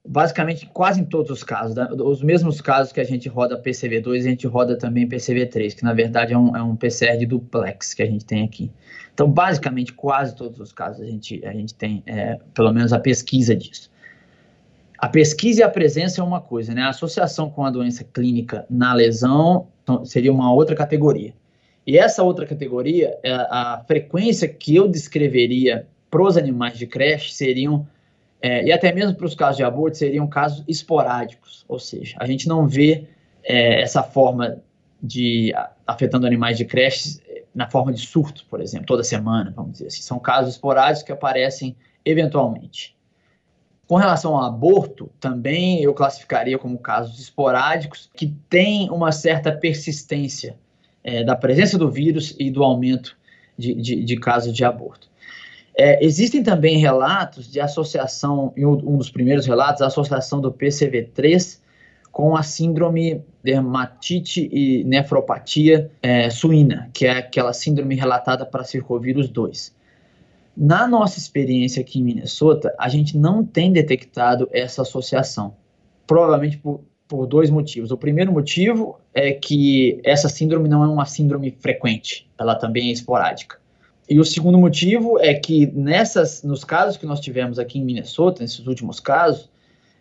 basicamente 0.08 0.66
quase 0.68 1.02
em 1.02 1.06
todos 1.06 1.32
os 1.32 1.44
casos, 1.44 1.76
né? 1.76 1.88
os 1.92 2.24
mesmos 2.24 2.60
casos 2.60 2.92
que 2.92 3.00
a 3.00 3.04
gente 3.04 3.30
roda 3.30 3.62
PCV2, 3.62 4.20
a 4.20 4.30
gente 4.30 4.48
roda 4.48 4.78
também 4.78 5.08
PCV3, 5.08 5.76
que 5.76 5.84
na 5.84 5.94
verdade 5.94 6.34
é 6.34 6.38
um, 6.38 6.56
é 6.56 6.62
um 6.62 6.76
PCR 6.76 7.18
de 7.18 7.26
duplex 7.26 7.94
que 7.94 8.02
a 8.02 8.06
gente 8.06 8.26
tem 8.26 8.44
aqui. 8.44 8.72
Então, 9.14 9.30
basicamente, 9.30 9.94
quase 9.94 10.36
todos 10.36 10.60
os 10.60 10.72
casos 10.72 11.02
a 11.02 11.06
gente, 11.06 11.46
a 11.46 11.52
gente 11.52 11.76
tem, 11.76 12.02
é, 12.06 12.40
pelo 12.54 12.72
menos, 12.72 12.94
a 12.94 13.00
pesquisa 13.00 13.56
disso. 13.56 13.92
A 14.98 15.08
pesquisa 15.10 15.62
e 15.62 15.64
a 15.64 15.70
presença 15.70 16.22
é 16.22 16.24
uma 16.24 16.40
coisa, 16.40 16.74
né? 16.74 16.84
A 16.84 16.90
associação 16.90 17.50
com 17.50 17.66
a 17.66 17.72
doença 17.72 18.04
clínica 18.04 18.66
na 18.70 18.94
lesão 18.94 19.68
então, 19.84 20.06
seria 20.06 20.32
uma 20.32 20.54
outra 20.54 20.76
categoria. 20.76 21.34
E 21.86 21.98
essa 21.98 22.24
outra 22.24 22.46
categoria, 22.46 23.18
é 23.24 23.32
a 23.32 23.84
frequência 23.88 24.48
que 24.48 24.76
eu 24.76 24.88
descreveria 24.88 25.88
para 26.10 26.22
os 26.22 26.38
animais 26.38 26.78
de 26.78 26.86
creche 26.86 27.34
seriam, 27.34 27.88
é, 28.42 28.66
e 28.66 28.72
até 28.72 28.92
mesmo 28.92 29.16
para 29.16 29.26
os 29.26 29.36
casos 29.36 29.58
de 29.58 29.64
aborto, 29.64 29.98
seriam 29.98 30.28
casos 30.28 30.64
esporádicos, 30.68 31.64
ou 31.68 31.78
seja, 31.78 32.16
a 32.20 32.26
gente 32.26 32.48
não 32.48 32.68
vê 32.68 33.08
é, 33.44 33.82
essa 33.82 34.02
forma 34.02 34.58
de 35.02 35.54
afetando 35.86 36.26
animais 36.26 36.58
de 36.58 36.66
creche 36.66 37.20
na 37.54 37.70
forma 37.70 37.92
de 37.92 38.00
surto, 38.00 38.46
por 38.50 38.62
exemplo, 38.62 38.86
toda 38.86 39.04
semana, 39.04 39.52
vamos 39.56 39.74
dizer 39.74 39.88
assim. 39.88 40.02
São 40.02 40.20
casos 40.20 40.54
esporádicos 40.54 41.04
que 41.04 41.12
aparecem 41.12 41.76
eventualmente. 42.06 42.96
Com 43.88 43.96
relação 43.96 44.38
ao 44.38 44.46
aborto, 44.46 45.12
também 45.20 45.84
eu 45.84 45.94
classificaria 45.94 46.58
como 46.58 46.78
casos 46.78 47.20
esporádicos 47.20 48.10
que 48.16 48.28
têm 48.50 48.90
uma 48.90 49.12
certa 49.12 49.52
persistência 49.52 50.58
é, 51.04 51.24
da 51.24 51.36
presença 51.36 51.78
do 51.78 51.92
vírus 51.92 52.34
e 52.40 52.50
do 52.50 52.64
aumento 52.64 53.18
de, 53.58 53.74
de, 53.74 54.04
de 54.04 54.16
casos 54.16 54.54
de 54.54 54.64
aborto. 54.64 55.11
É, 55.78 56.04
existem 56.06 56.44
também 56.44 56.78
relatos 56.78 57.50
de 57.50 57.60
associação, 57.60 58.54
em 58.58 58.66
um 58.66 58.98
dos 58.98 59.10
primeiros 59.10 59.46
relatos, 59.46 59.82
a 59.82 59.88
associação 59.88 60.42
do 60.42 60.52
PCV3 60.52 61.60
com 62.12 62.36
a 62.36 62.44
síndrome 62.44 63.24
dermatite 63.42 64.50
e 64.52 64.84
nefropatia 64.84 65.90
é, 66.02 66.30
suína, 66.30 66.90
que 66.94 67.06
é 67.06 67.12
aquela 67.12 67.54
síndrome 67.54 67.96
relatada 67.96 68.46
para 68.46 68.64
circovírus 68.64 69.30
2. 69.30 69.74
Na 70.56 70.86
nossa 70.88 71.18
experiência 71.18 71.82
aqui 71.82 72.00
em 72.00 72.04
Minnesota, 72.04 72.76
a 72.78 72.90
gente 72.90 73.18
não 73.18 73.44
tem 73.46 73.72
detectado 73.72 74.50
essa 74.52 74.82
associação, 74.82 75.56
provavelmente 76.06 76.58
por, 76.58 76.82
por 77.08 77.26
dois 77.26 77.50
motivos. 77.50 77.92
O 77.92 77.98
primeiro 77.98 78.34
motivo 78.34 79.00
é 79.14 79.32
que 79.32 80.00
essa 80.04 80.28
síndrome 80.28 80.68
não 80.68 80.84
é 80.84 80.88
uma 80.88 81.06
síndrome 81.06 81.52
frequente, 81.52 82.30
ela 82.38 82.56
também 82.56 82.90
é 82.90 82.92
esporádica. 82.92 83.61
E 84.12 84.20
o 84.20 84.26
segundo 84.26 84.58
motivo 84.58 85.18
é 85.22 85.34
que 85.34 85.68
nessas, 85.68 86.44
nos 86.44 86.66
casos 86.66 86.98
que 86.98 87.06
nós 87.06 87.22
tivemos 87.22 87.58
aqui 87.58 87.80
em 87.80 87.86
Minnesota, 87.86 88.44
nesses 88.44 88.68
últimos 88.68 89.00
casos, 89.00 89.50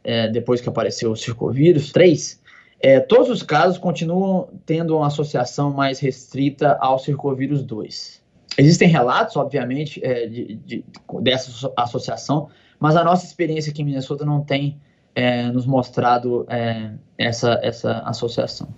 é, 0.03 0.27
depois 0.27 0.61
que 0.61 0.69
apareceu 0.69 1.13
o 1.13 1.17
circovírus 1.17 1.93
3, 1.93 2.43
é, 2.81 2.99
todos 2.99 3.31
os 3.31 3.45
casos 3.45 3.79
continuam 3.79 4.49
tendo 4.67 4.97
uma 4.97 5.07
associação 5.07 5.73
mais 5.73 6.01
restrita 6.01 6.77
ao 6.81 6.99
circovírus 6.99 7.63
2. 7.63 8.21
Existem 8.59 8.89
relatos, 8.89 9.37
obviamente, 9.37 10.05
é, 10.05 10.27
de, 10.27 10.57
de, 10.57 10.85
dessa 11.23 11.73
associação, 11.77 12.49
mas 12.81 12.97
a 12.97 13.05
nossa 13.05 13.25
experiência 13.25 13.71
aqui 13.71 13.83
em 13.83 13.85
Minnesota 13.85 14.25
não 14.25 14.41
tem 14.41 14.77
é, 15.15 15.45
nos 15.53 15.67
mostrado 15.67 16.45
é, 16.49 16.91
essa, 17.17 17.61
essa 17.63 18.01
associação. 18.01 18.75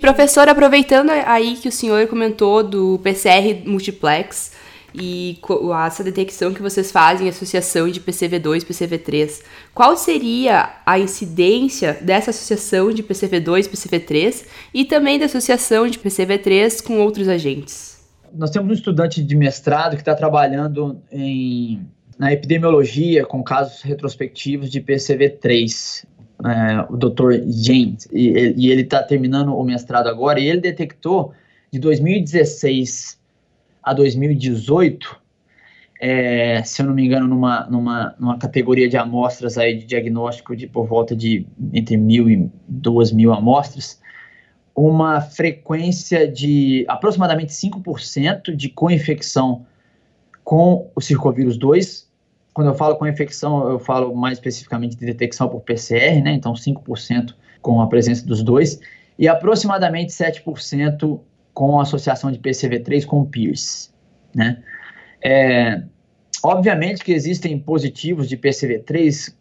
Professor, 0.00 0.48
aproveitando 0.48 1.10
aí 1.10 1.56
que 1.56 1.68
o 1.68 1.72
senhor 1.72 2.06
comentou 2.06 2.62
do 2.62 3.00
PCR 3.02 3.62
multiplex 3.66 4.52
e 4.94 5.38
essa 5.86 6.04
detecção 6.04 6.54
que 6.54 6.62
vocês 6.62 6.92
fazem, 6.92 7.28
associação 7.28 7.90
de 7.90 8.00
PCV2 8.00 8.62
e 8.62 8.66
PCV3, 8.66 9.42
qual 9.74 9.96
seria 9.96 10.70
a 10.86 10.98
incidência 10.98 11.98
dessa 12.00 12.30
associação 12.30 12.92
de 12.92 13.02
PCV2 13.02 13.66
e 13.66 13.68
PCV3 13.68 14.46
e 14.72 14.84
também 14.84 15.18
da 15.18 15.26
associação 15.26 15.88
de 15.88 15.98
PCV3 15.98 16.82
com 16.82 17.00
outros 17.00 17.28
agentes? 17.28 17.98
Nós 18.32 18.50
temos 18.50 18.70
um 18.70 18.74
estudante 18.74 19.22
de 19.22 19.36
mestrado 19.36 19.96
que 19.96 20.02
está 20.02 20.14
trabalhando 20.14 21.02
em 21.10 21.84
na 22.18 22.32
epidemiologia 22.32 23.24
com 23.24 23.44
casos 23.44 23.80
retrospectivos 23.80 24.68
de 24.68 24.80
PCV3, 24.80 26.04
é, 26.44 26.86
o 26.88 26.96
Dr. 26.96 27.42
James, 27.48 28.08
e, 28.12 28.54
e 28.56 28.70
ele 28.70 28.82
está 28.82 29.02
terminando 29.02 29.54
o 29.54 29.64
mestrado 29.64 30.08
agora, 30.08 30.38
e 30.38 30.46
ele 30.46 30.60
detectou 30.60 31.32
de 31.70 31.78
2016 31.78 33.18
a 33.82 33.92
2018, 33.92 35.20
é, 36.00 36.62
se 36.62 36.80
eu 36.80 36.86
não 36.86 36.94
me 36.94 37.04
engano, 37.04 37.26
numa, 37.26 37.66
numa, 37.66 38.14
numa 38.18 38.38
categoria 38.38 38.88
de 38.88 38.96
amostras 38.96 39.58
aí 39.58 39.76
de 39.76 39.84
diagnóstico 39.84 40.54
de 40.54 40.66
por 40.66 40.86
volta 40.86 41.16
de 41.16 41.46
entre 41.72 41.96
mil 41.96 42.30
e 42.30 42.48
duas 42.68 43.10
mil 43.10 43.32
amostras, 43.32 44.00
uma 44.74 45.20
frequência 45.20 46.30
de 46.30 46.84
aproximadamente 46.86 47.52
5% 47.52 48.54
de 48.54 48.68
co-infecção 48.68 49.66
com 50.44 50.88
o 50.94 51.00
circovírus 51.00 51.58
2 51.58 52.07
quando 52.58 52.70
eu 52.70 52.74
falo 52.74 52.96
com 52.96 53.06
infecção, 53.06 53.70
eu 53.70 53.78
falo 53.78 54.12
mais 54.16 54.38
especificamente 54.38 54.96
de 54.96 55.06
detecção 55.06 55.48
por 55.48 55.60
PCR, 55.60 56.20
né? 56.20 56.32
Então 56.32 56.54
5% 56.54 57.32
com 57.62 57.80
a 57.80 57.86
presença 57.86 58.26
dos 58.26 58.42
dois 58.42 58.80
e 59.16 59.28
aproximadamente 59.28 60.12
7% 60.12 61.20
com 61.54 61.78
a 61.78 61.82
associação 61.82 62.32
de 62.32 62.40
PCV3 62.40 63.06
com 63.06 63.24
PIRS, 63.24 63.94
né? 64.34 64.60
É, 65.24 65.84
obviamente 66.42 67.04
que 67.04 67.12
existem 67.12 67.56
positivos 67.60 68.28
de 68.28 68.36
PCV3 68.36 69.32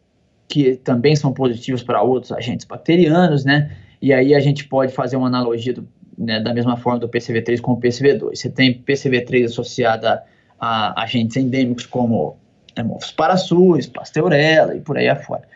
que 0.47 0.75
também 0.75 1.15
são 1.15 1.33
positivos 1.33 1.81
para 1.81 2.03
outros 2.03 2.31
agentes 2.31 2.67
bacterianos, 2.67 3.43
né? 3.43 3.75
E 3.99 4.13
aí 4.13 4.35
a 4.35 4.39
gente 4.39 4.67
pode 4.67 4.93
fazer 4.93 5.15
uma 5.15 5.25
analogia 5.25 5.73
do, 5.73 5.87
né, 6.15 6.39
da 6.39 6.53
mesma 6.53 6.77
forma 6.77 6.99
do 6.99 7.09
PCV3 7.09 7.61
com 7.61 7.71
o 7.71 7.81
PCV2. 7.81 8.35
Você 8.35 8.47
tem 8.51 8.79
PCV3 8.79 9.45
associada 9.45 10.23
a 10.59 11.01
agentes 11.01 11.35
endêmicos 11.35 11.87
como 11.87 12.37
Hemofilus 12.81 13.11
parasuis, 13.11 13.87
pasteurella 13.87 14.75
e 14.75 14.81
por 14.81 14.97
aí 14.97 15.09
afora. 15.09 15.47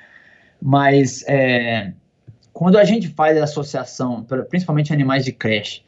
Mas 0.62 1.24
é, 1.28 1.94
quando 2.54 2.78
a 2.78 2.84
gente 2.84 3.08
faz 3.08 3.38
a 3.38 3.44
associação, 3.44 4.25
principalmente 4.50 4.94
animais 4.94 5.25
de 5.25 5.32
creche, 5.32 5.84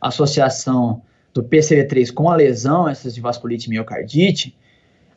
associação 0.00 1.02
do 1.32 1.42
PCV3 1.42 2.12
com 2.12 2.30
a 2.30 2.36
lesão, 2.36 2.88
essas 2.88 3.14
de 3.14 3.20
vasculite 3.20 3.66
e 3.66 3.70
miocardite, 3.70 4.56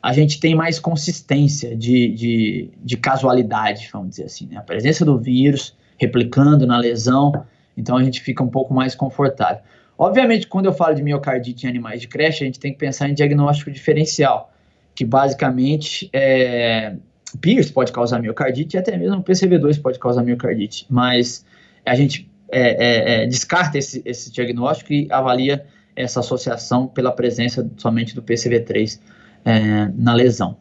a 0.02 0.12
gente 0.12 0.40
tem 0.40 0.54
mais 0.54 0.78
consistência 0.78 1.76
de, 1.76 2.08
de, 2.08 2.70
de 2.82 2.96
casualidade, 2.96 3.88
vamos 3.92 4.10
dizer 4.10 4.24
assim. 4.24 4.46
Né? 4.46 4.56
A 4.56 4.62
presença 4.62 5.04
do 5.04 5.18
vírus 5.18 5.76
replicando 5.98 6.66
na 6.66 6.78
lesão, 6.78 7.44
então 7.76 7.96
a 7.96 8.02
gente 8.02 8.20
fica 8.20 8.42
um 8.42 8.48
pouco 8.48 8.74
mais 8.74 8.94
confortável. 8.94 9.62
Obviamente, 9.96 10.48
quando 10.48 10.66
eu 10.66 10.72
falo 10.72 10.94
de 10.94 11.02
miocardite 11.02 11.66
em 11.66 11.68
animais 11.68 12.00
de 12.00 12.08
creche, 12.08 12.42
a 12.42 12.46
gente 12.46 12.58
tem 12.58 12.72
que 12.72 12.78
pensar 12.78 13.08
em 13.08 13.14
diagnóstico 13.14 13.70
diferencial 13.70 14.51
que 14.94 15.04
basicamente 15.04 16.08
é, 16.12 16.94
Pierce 17.40 17.72
pode 17.72 17.92
causar 17.92 18.20
miocardite 18.20 18.76
e 18.76 18.78
até 18.78 18.96
mesmo 18.96 19.22
PCV2 19.22 19.80
pode 19.80 19.98
causar 19.98 20.22
miocardite, 20.22 20.86
mas 20.90 21.44
a 21.84 21.94
gente 21.94 22.30
é, 22.50 22.60
é, 22.60 23.22
é, 23.22 23.26
descarta 23.26 23.78
esse, 23.78 24.02
esse 24.04 24.30
diagnóstico 24.30 24.92
e 24.92 25.08
avalia 25.10 25.64
essa 25.96 26.20
associação 26.20 26.86
pela 26.86 27.10
presença 27.10 27.68
somente 27.76 28.14
do 28.14 28.22
PCV3 28.22 28.98
é, 29.44 29.90
na 29.96 30.14
lesão. 30.14 30.56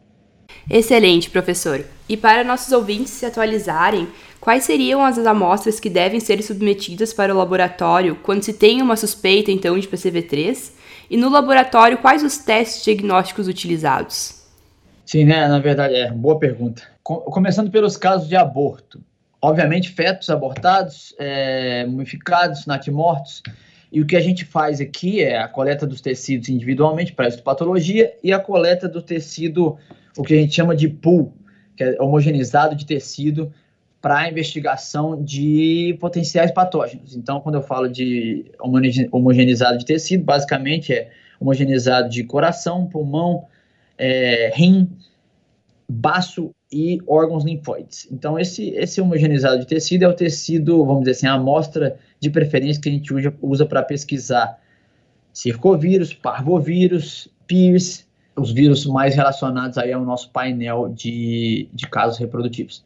Excelente, 0.70 1.30
professor. 1.30 1.84
E 2.08 2.16
para 2.16 2.44
nossos 2.44 2.72
ouvintes 2.72 3.12
se 3.12 3.26
atualizarem, 3.26 4.08
quais 4.40 4.64
seriam 4.64 5.04
as 5.04 5.18
amostras 5.20 5.80
que 5.80 5.90
devem 5.90 6.20
ser 6.20 6.42
submetidas 6.44 7.14
para 7.14 7.34
o 7.34 7.38
laboratório 7.38 8.16
quando 8.22 8.44
se 8.44 8.54
tem 8.54 8.82
uma 8.82 8.96
suspeita, 8.96 9.52
então, 9.52 9.78
de 9.78 9.88
PCV3? 9.88 10.72
E 11.12 11.18
no 11.18 11.30
laboratório, 11.30 11.98
quais 11.98 12.24
os 12.24 12.38
testes 12.38 12.86
diagnósticos 12.86 13.46
utilizados? 13.46 14.46
Sim, 15.06 15.26
né? 15.26 15.46
Na 15.46 15.60
verdade, 15.60 15.94
é 15.94 16.10
boa 16.10 16.40
pergunta. 16.40 16.84
Começando 17.04 17.70
pelos 17.70 17.98
casos 17.98 18.30
de 18.30 18.38
aborto. 18.38 19.04
Obviamente, 19.42 19.90
fetos 19.90 20.30
abortados, 20.30 21.14
é, 21.20 21.86
mumificados, 21.86 22.66
natimortos. 22.66 23.44
E 23.92 24.00
o 24.00 24.06
que 24.06 24.16
a 24.16 24.22
gente 24.22 24.46
faz 24.46 24.80
aqui 24.80 25.22
é 25.22 25.38
a 25.38 25.50
coleta 25.50 25.86
dos 25.86 26.00
tecidos 26.00 26.48
individualmente 26.48 27.12
para 27.12 27.28
histopatologia 27.28 28.14
e 28.24 28.32
a 28.32 28.40
coleta 28.40 28.88
do 28.88 29.02
tecido, 29.02 29.78
o 30.18 30.24
que 30.24 30.34
a 30.34 30.38
gente 30.38 30.56
chama 30.56 30.74
de 30.74 30.88
pool, 30.88 31.34
que 31.76 31.84
é 31.84 32.02
homogeneizado 32.02 32.74
de 32.74 32.86
tecido 32.86 33.52
para 34.02 34.28
investigação 34.28 35.24
de 35.24 35.96
potenciais 36.00 36.52
patógenos. 36.52 37.16
Então, 37.16 37.40
quando 37.40 37.56
eu 37.56 37.62
falo 37.62 37.88
de 37.88 38.52
homogeneizado 39.12 39.78
de 39.78 39.86
tecido, 39.86 40.24
basicamente 40.24 40.92
é 40.92 41.12
homogeneizado 41.40 42.10
de 42.10 42.24
coração, 42.24 42.88
pulmão, 42.88 43.46
é, 43.98 44.52
rim, 44.56 44.90
baço 45.88 46.52
e 46.72 47.00
órgãos 47.06 47.44
linfóides. 47.44 48.08
Então, 48.12 48.40
esse, 48.40 48.70
esse 48.70 49.00
homogeneizado 49.00 49.60
de 49.60 49.68
tecido 49.68 50.04
é 50.04 50.08
o 50.08 50.14
tecido, 50.14 50.84
vamos 50.84 51.02
dizer 51.02 51.12
assim, 51.12 51.28
a 51.28 51.34
amostra 51.34 51.98
de 52.20 52.30
preferência 52.30 52.82
que 52.82 52.90
a 52.90 52.92
gente 52.92 53.14
usa, 53.14 53.34
usa 53.42 53.66
para 53.66 53.84
pesquisar 53.84 54.60
circovírus, 55.32 56.14
parvovírus, 56.14 57.30
PIRS, 57.46 58.08
os 58.36 58.52
vírus 58.52 58.86
mais 58.86 59.14
relacionados 59.14 59.78
aí 59.78 59.92
ao 59.92 60.04
nosso 60.04 60.32
painel 60.32 60.90
de, 60.90 61.70
de 61.74 61.88
casos 61.88 62.18
reprodutivos. 62.18 62.84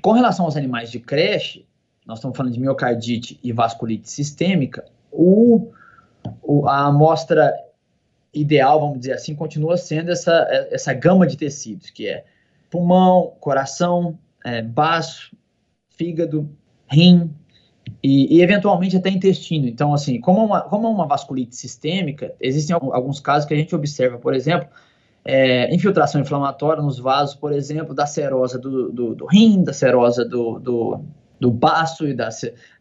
Com 0.00 0.12
relação 0.12 0.44
aos 0.44 0.56
animais 0.56 0.90
de 0.90 0.98
creche, 0.98 1.66
nós 2.06 2.18
estamos 2.18 2.36
falando 2.36 2.52
de 2.52 2.60
miocardite 2.60 3.38
e 3.42 3.52
vasculite 3.52 4.10
sistêmica, 4.10 4.84
o, 5.10 5.70
o, 6.42 6.66
a 6.66 6.86
amostra 6.86 7.52
ideal, 8.32 8.80
vamos 8.80 9.00
dizer 9.00 9.12
assim, 9.12 9.34
continua 9.34 9.76
sendo 9.76 10.10
essa, 10.10 10.32
essa 10.70 10.94
gama 10.94 11.26
de 11.26 11.36
tecidos, 11.36 11.90
que 11.90 12.08
é 12.08 12.24
pulmão, 12.70 13.34
coração, 13.38 14.18
é, 14.44 14.62
baço, 14.62 15.36
fígado, 15.90 16.48
rim 16.86 17.30
e, 18.02 18.36
e, 18.38 18.42
eventualmente 18.42 18.96
até 18.96 19.10
intestino. 19.10 19.68
Então, 19.68 19.92
assim, 19.92 20.20
como 20.20 20.40
é 20.40 20.44
uma, 20.44 20.60
como 20.62 20.86
é 20.86 20.90
uma 20.90 21.06
vasculite 21.06 21.54
sistêmica, 21.54 22.34
existem 22.40 22.74
alguns 22.74 23.20
casos 23.20 23.46
que 23.46 23.54
a 23.54 23.56
gente 23.56 23.74
observa, 23.74 24.18
por 24.18 24.34
exemplo, 24.34 24.68
é, 25.24 25.72
infiltração 25.74 26.20
inflamatória 26.20 26.82
nos 26.82 26.98
vasos, 26.98 27.34
por 27.34 27.52
exemplo, 27.52 27.94
da 27.94 28.06
serosa 28.06 28.58
do, 28.58 28.90
do, 28.90 29.14
do 29.14 29.26
rim, 29.26 29.62
da 29.62 29.72
serosa 29.72 30.24
do, 30.24 30.58
do, 30.58 31.00
do 31.38 31.50
baço 31.50 32.06
e 32.06 32.14
da, 32.14 32.28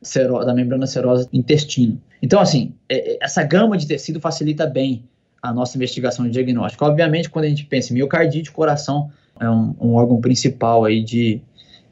sero, 0.01 0.43
da 0.43 0.53
membrana 0.53 0.87
serosa 0.87 1.25
do 1.25 1.37
intestino. 1.37 2.01
Então, 2.21 2.39
assim, 2.39 2.73
é, 2.89 3.13
é, 3.13 3.17
essa 3.21 3.43
gama 3.43 3.77
de 3.77 3.87
tecido 3.87 4.19
facilita 4.19 4.65
bem 4.65 5.03
a 5.41 5.53
nossa 5.53 5.77
investigação 5.77 6.25
de 6.25 6.31
diagnóstico. 6.31 6.85
Obviamente, 6.85 7.29
quando 7.29 7.45
a 7.45 7.49
gente 7.49 7.65
pensa 7.65 7.91
em 7.91 7.95
miocardite, 7.95 8.49
o 8.49 8.53
coração 8.53 9.11
é 9.39 9.49
um, 9.49 9.75
um 9.79 9.93
órgão 9.93 10.19
principal 10.19 10.85
aí 10.85 11.03
de, 11.03 11.41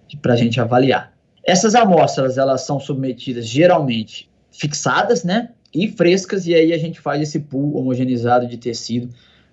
de 0.08 0.18
para 0.18 0.34
a 0.34 0.36
gente 0.36 0.60
avaliar. 0.60 1.13
Essas 1.44 1.74
amostras, 1.74 2.38
elas 2.38 2.62
são 2.62 2.79
submetidas 2.79 3.48
geralmente 3.48 4.29
fixadas, 4.51 5.24
né, 5.24 5.50
e 5.74 5.88
frescas, 5.88 6.46
e 6.46 6.53
aí 6.53 6.74
a 6.74 6.77
gente 6.77 7.00
faz 7.00 7.22
esse 7.22 7.39
pool 7.39 7.77
homogeneizado 7.77 8.48
de 8.48 8.58
tecido 8.58 9.10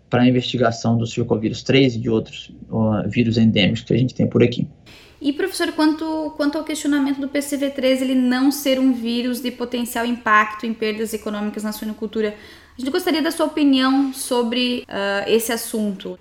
para 0.09 0.23
a 0.23 0.29
investigação 0.29 0.97
do 0.97 1.07
circovírus 1.07 1.63
3 1.63 1.97
e 1.97 1.99
de 1.99 2.11
outros 2.11 2.53
uh, 2.71 3.09
vírus 3.09 3.37
endêmicos 3.37 3.83
que 3.83 3.93
a 3.93 3.99
gente 3.99 4.15
tem 4.15 4.27
por 4.27 4.43
aqui. 4.43 4.69
E 5.21 5.33
professor, 5.33 5.73
quanto, 5.73 6.35
quanto 6.37 6.59
ao 6.59 6.65
questionamento 6.65 7.21
do 7.21 7.29
PCV3 7.29 8.03
ele 8.03 8.15
não 8.15 8.51
ser 8.51 8.79
um 8.79 8.93
vírus 8.93 9.41
de 9.41 9.51
potencial 9.51 10.05
impacto 10.05 10.67
em 10.67 10.75
perdas 10.75 11.15
econômicas 11.15 11.65
na 11.65 11.73
suinocultura, 11.73 12.35
a 12.77 12.81
gente 12.81 12.91
gostaria 12.91 13.23
da 13.23 13.31
sua 13.31 13.47
opinião 13.47 14.13
sobre 14.13 14.85
uh, 14.89 15.29
esse 15.29 15.51
assunto. 15.51 16.19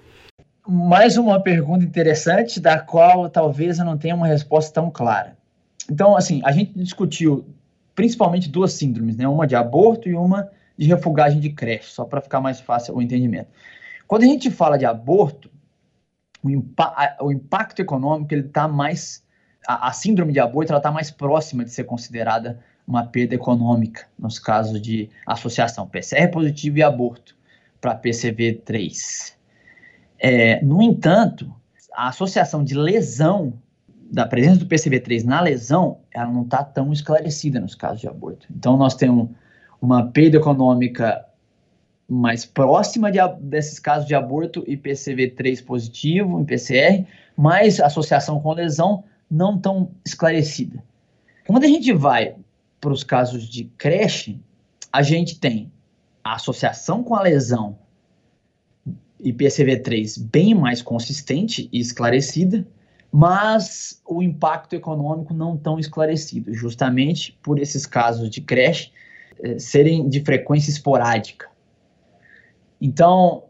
Mais 0.68 1.18
uma 1.18 1.40
pergunta 1.40 1.84
interessante, 1.84 2.60
da 2.60 2.80
qual 2.80 3.30
talvez 3.30 3.78
eu 3.78 3.86
não 3.86 3.98
tenha 3.98 4.16
uma 4.16 4.26
resposta 4.26 4.74
tão 4.74 4.90
clara. 4.90 5.38
Então, 5.92 6.16
assim, 6.16 6.42
a 6.44 6.52
gente 6.52 6.72
discutiu 6.76 7.46
principalmente 7.94 8.50
duas 8.50 8.74
síndromes, 8.74 9.16
né? 9.16 9.28
Uma 9.28 9.46
de 9.46 9.56
aborto 9.56 10.10
e 10.10 10.16
uma 10.16 10.50
de 10.78 10.88
refugagem 10.88 11.40
de 11.40 11.50
creche, 11.50 11.90
só 11.90 12.06
para 12.06 12.22
ficar 12.22 12.42
mais 12.42 12.60
fácil 12.60 12.96
o 12.96 13.02
entendimento. 13.02 13.50
Quando 14.08 14.24
a 14.24 14.28
gente 14.28 14.52
fala 14.52 14.78
de 14.78 14.86
aborto, 14.86 15.50
o, 16.44 16.50
impa 16.50 17.18
o 17.22 17.32
impacto 17.32 17.82
econômico 17.82 18.34
ele 18.34 18.48
está 18.48 18.68
mais 18.68 19.24
a, 19.68 19.88
a, 19.88 19.94
síndrome 19.94 20.32
de 20.32 20.40
aborto 20.40 20.72
ela 20.72 20.80
está 20.80 20.92
mais 20.92 21.10
próxima 21.10 21.66
de 21.66 21.72
ser 21.72 21.86
considerada 21.86 22.60
uma 22.88 23.04
perda 23.04 23.34
econômica 23.34 24.06
nos 24.18 24.38
casos 24.38 24.80
de 24.80 25.10
associação 25.26 25.88
PCR 25.88 26.30
positivo 26.32 26.78
e 26.78 26.84
aborto 26.84 27.36
para 27.82 28.00
PCV3. 28.00 29.34
É, 30.20 30.64
no 30.64 30.82
entanto, 30.82 31.54
a 31.94 32.10
associação 32.10 32.64
de 32.64 32.76
lesão 32.76 33.54
da 34.12 34.26
presença 34.26 34.60
do 34.60 34.68
PCV3 34.68 35.24
na 35.24 35.42
lesão, 35.42 36.00
ela 36.12 36.32
não 36.32 36.44
está 36.44 36.64
tão 36.64 36.94
esclarecida 36.94 37.60
nos 37.60 37.74
casos 37.74 38.02
de 38.02 38.08
aborto. 38.08 38.48
Então, 38.56 38.78
nós 38.78 38.96
temos 38.96 39.30
uma 39.86 40.08
perda 40.08 40.38
econômica 40.38 41.24
mais 42.10 42.44
próxima 42.44 43.12
de, 43.12 43.20
desses 43.40 43.80
casos 43.80 44.08
de 44.08 44.16
aborto 44.16 44.64
e 44.68 44.76
PCV3 44.76 45.64
positivo 45.64 46.40
em 46.40 46.46
PCR, 46.46 47.06
mas 47.38 47.80
associação 47.80 48.40
com 48.40 48.52
lesão 48.54 49.04
não 49.30 49.58
tão 49.58 49.92
esclarecida. 50.04 50.84
Quando 51.48 51.64
a 51.64 51.68
gente 51.68 51.94
vai 51.94 52.36
para 52.82 52.92
os 52.92 53.04
casos 53.04 53.48
de 53.48 53.66
creche, 53.78 54.40
a 54.92 55.04
gente 55.04 55.40
tem 55.40 55.72
a 56.24 56.34
associação 56.34 57.04
com 57.04 57.16
a 57.16 57.22
lesão 57.22 57.78
e 59.20 59.32
PCV3 59.32 60.20
bem 60.32 60.56
mais 60.56 60.82
consistente 60.82 61.70
e 61.72 61.80
esclarecida, 61.80 62.68
mas 63.12 64.02
o 64.06 64.22
impacto 64.22 64.74
econômico 64.74 65.34
não 65.34 65.56
tão 65.56 65.80
esclarecido, 65.80 66.54
justamente 66.54 67.38
por 67.42 67.60
esses 67.60 67.86
casos 67.86 68.30
de 68.30 68.42
creche 68.42 68.92
serem 69.58 70.08
de 70.08 70.22
frequência 70.22 70.70
esporádica. 70.70 71.48
Então, 72.82 73.46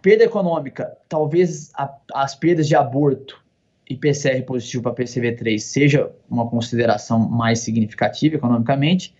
perda 0.00 0.24
econômica, 0.24 0.96
talvez 1.08 1.70
a, 1.74 1.94
as 2.12 2.34
perdas 2.34 2.68
de 2.68 2.76
aborto 2.76 3.42
e 3.88 3.96
PCR 3.96 4.42
positivo 4.42 4.82
para 4.82 4.94
PCV3 4.94 5.58
seja 5.58 6.10
uma 6.28 6.48
consideração 6.48 7.18
mais 7.18 7.60
significativa 7.60 8.36
economicamente, 8.36 9.14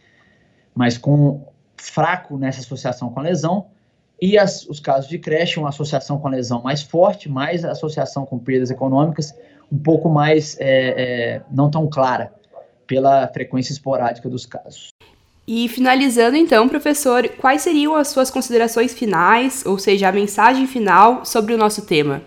mas 0.74 0.96
com 0.96 1.46
fraco 1.76 2.38
nessa 2.38 2.60
associação 2.60 3.10
com 3.10 3.20
a 3.20 3.22
lesão, 3.22 3.66
e 4.20 4.38
as, 4.38 4.66
os 4.68 4.80
casos 4.80 5.08
de 5.08 5.18
creche, 5.18 5.58
uma 5.58 5.68
associação 5.68 6.18
com 6.18 6.28
a 6.28 6.30
lesão 6.30 6.62
mais 6.62 6.82
forte, 6.82 7.28
mais 7.28 7.64
associação 7.64 8.24
com 8.24 8.38
perdas 8.38 8.70
econômicas 8.70 9.34
um 9.70 9.78
pouco 9.78 10.08
mais 10.08 10.56
é, 10.60 11.36
é, 11.36 11.42
não 11.50 11.70
tão 11.70 11.88
clara 11.88 12.32
pela 12.86 13.26
frequência 13.28 13.72
esporádica 13.72 14.28
dos 14.28 14.46
casos. 14.46 14.93
E 15.46 15.68
finalizando 15.68 16.36
então, 16.36 16.68
professor, 16.68 17.28
quais 17.38 17.62
seriam 17.62 17.94
as 17.94 18.08
suas 18.08 18.30
considerações 18.30 18.94
finais, 18.94 19.62
ou 19.66 19.78
seja, 19.78 20.08
a 20.08 20.12
mensagem 20.12 20.66
final 20.66 21.24
sobre 21.24 21.52
o 21.52 21.58
nosso 21.58 21.86
tema? 21.86 22.22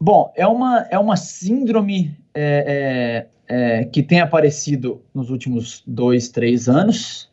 Bom, 0.00 0.32
é 0.36 0.46
uma, 0.46 0.86
é 0.90 0.98
uma 0.98 1.16
síndrome 1.16 2.16
é, 2.32 3.26
é, 3.48 3.80
é, 3.80 3.84
que 3.84 4.02
tem 4.02 4.20
aparecido 4.20 5.02
nos 5.12 5.30
últimos 5.30 5.82
dois, 5.86 6.28
três 6.28 6.68
anos. 6.68 7.28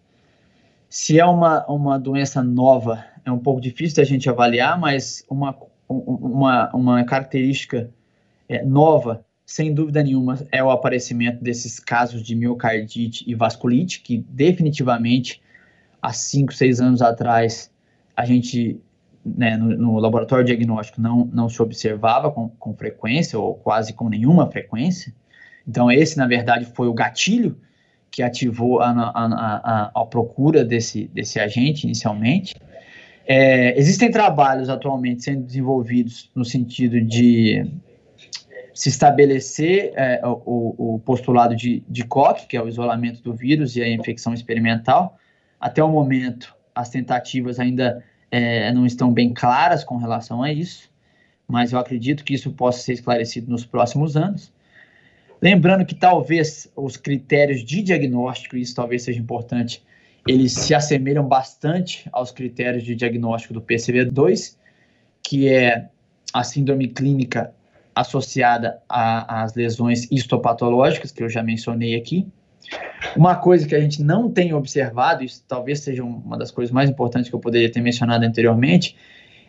Se 0.89 1.19
é 1.19 1.25
uma, 1.25 1.63
uma 1.67 1.99
doença 1.99 2.41
nova, 2.41 3.05
é 3.23 3.31
um 3.31 3.39
pouco 3.39 3.61
difícil 3.61 3.97
da 3.97 4.03
gente 4.03 4.29
avaliar, 4.29 4.79
mas 4.79 5.23
uma, 5.29 5.55
uma, 5.87 6.71
uma 6.73 7.03
característica 7.03 7.89
é, 8.49 8.63
nova 8.63 9.23
sem 9.51 9.73
dúvida 9.73 10.01
nenhuma, 10.01 10.39
é 10.49 10.63
o 10.63 10.71
aparecimento 10.71 11.43
desses 11.43 11.77
casos 11.77 12.23
de 12.23 12.33
miocardite 12.33 13.29
e 13.29 13.35
vasculite, 13.35 13.99
que 13.99 14.23
definitivamente 14.29 15.41
há 16.01 16.13
5, 16.13 16.53
6 16.53 16.79
anos 16.79 17.01
atrás 17.01 17.69
a 18.15 18.23
gente, 18.23 18.79
né, 19.25 19.57
no, 19.57 19.75
no, 19.75 19.99
laboratório 19.99 20.45
diagnóstico, 20.45 21.01
não, 21.01 21.29
não 21.33 21.49
se 21.49 21.61
observava 21.61 22.31
com, 22.31 22.47
com 22.47 22.73
frequência, 22.73 23.37
ou 23.37 23.55
quase 23.55 23.91
com 23.91 24.07
nenhuma 24.07 24.49
frequência. 24.49 25.13
Então, 25.67 25.91
esse, 25.91 26.17
na 26.17 26.27
verdade, 26.27 26.65
foi 26.73 26.87
o 26.87 26.93
gatilho 26.93 27.57
que 28.09 28.23
ativou 28.23 28.79
a, 28.79 28.89
a, 28.89 29.25
a, 29.25 29.91
a 29.93 30.05
procura 30.05 30.63
desse, 30.63 31.09
desse 31.13 31.41
agente 31.41 31.85
inicialmente. 31.85 32.55
É, 33.27 33.77
existem 33.77 34.09
trabalhos 34.09 34.69
atualmente 34.69 35.23
sendo 35.23 35.43
desenvolvidos 35.43 36.31
no 36.33 36.45
sentido 36.45 37.01
de 37.01 37.69
se 38.73 38.89
estabelecer 38.89 39.93
é, 39.95 40.21
o, 40.25 40.95
o, 40.95 40.99
postulado 40.99 41.55
de, 41.55 41.83
de 41.87 42.03
Koch, 42.03 42.47
que 42.47 42.55
é 42.55 42.61
o 42.61 42.67
isolamento 42.67 43.21
do 43.21 43.33
vírus 43.33 43.75
e 43.75 43.81
a 43.81 43.89
infecção 43.89 44.33
experimental. 44.33 45.17
Até 45.59 45.83
o 45.83 45.89
momento, 45.89 46.55
as 46.73 46.89
tentativas 46.89 47.59
ainda 47.59 48.03
é, 48.29 48.71
não 48.73 48.85
estão 48.85 49.11
bem 49.11 49.33
claras 49.33 49.83
com 49.83 49.97
relação 49.97 50.41
a 50.41 50.51
isso, 50.51 50.89
mas 51.47 51.73
eu 51.73 51.79
acredito 51.79 52.23
que 52.23 52.33
isso 52.33 52.51
possa 52.51 52.79
ser 52.79 52.93
esclarecido 52.93 53.51
nos 53.51 53.65
próximos 53.65 54.15
anos. 54.15 54.51
Lembrando 55.41 55.85
que 55.85 55.95
talvez 55.95 56.71
os 56.75 56.95
critérios 56.97 57.63
de 57.63 57.81
diagnóstico, 57.81 58.55
isso 58.55 58.75
talvez 58.75 59.03
seja 59.03 59.19
importante, 59.19 59.83
eles 60.27 60.53
se 60.53 60.73
assemelham 60.73 61.27
bastante 61.27 62.07
aos 62.11 62.31
critérios 62.31 62.83
de 62.83 62.95
diagnóstico 62.95 63.55
do 63.55 63.61
PCV2, 63.61 64.55
que 65.23 65.49
é 65.49 65.89
a 66.33 66.43
síndrome 66.43 66.87
clínica 66.87 67.53
associada 67.95 68.81
às 68.87 69.53
lesões 69.53 70.07
histopatológicas, 70.11 71.11
que 71.11 71.23
eu 71.23 71.29
já 71.29 71.43
mencionei 71.43 71.95
aqui. 71.95 72.27
Uma 73.15 73.35
coisa 73.35 73.67
que 73.67 73.75
a 73.75 73.79
gente 73.79 74.01
não 74.03 74.29
tem 74.29 74.53
observado, 74.53 75.23
isso 75.23 75.43
talvez 75.47 75.79
seja 75.79 76.03
uma 76.03 76.37
das 76.37 76.51
coisas 76.51 76.71
mais 76.71 76.89
importantes 76.89 77.29
que 77.29 77.35
eu 77.35 77.39
poderia 77.39 77.71
ter 77.71 77.81
mencionado 77.81 78.25
anteriormente, 78.25 78.95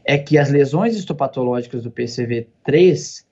é 0.05 0.19
que 0.19 0.37
as 0.37 0.51
lesões 0.51 0.97
histopatológicas 0.97 1.83
do 1.83 1.91
PCV3 1.91 3.25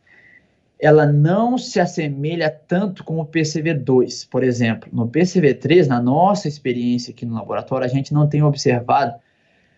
ela 0.78 1.04
não 1.04 1.58
se 1.58 1.78
assemelha 1.78 2.48
tanto 2.48 3.04
com 3.04 3.20
o 3.20 3.26
PCV2. 3.26 4.26
Por 4.30 4.42
exemplo, 4.42 4.88
no 4.90 5.08
PCV3, 5.08 5.86
na 5.86 6.00
nossa 6.00 6.48
experiência 6.48 7.12
aqui 7.12 7.26
no 7.26 7.34
laboratório, 7.34 7.84
a 7.84 7.88
gente 7.88 8.14
não 8.14 8.26
tem 8.26 8.42
observado 8.42 9.14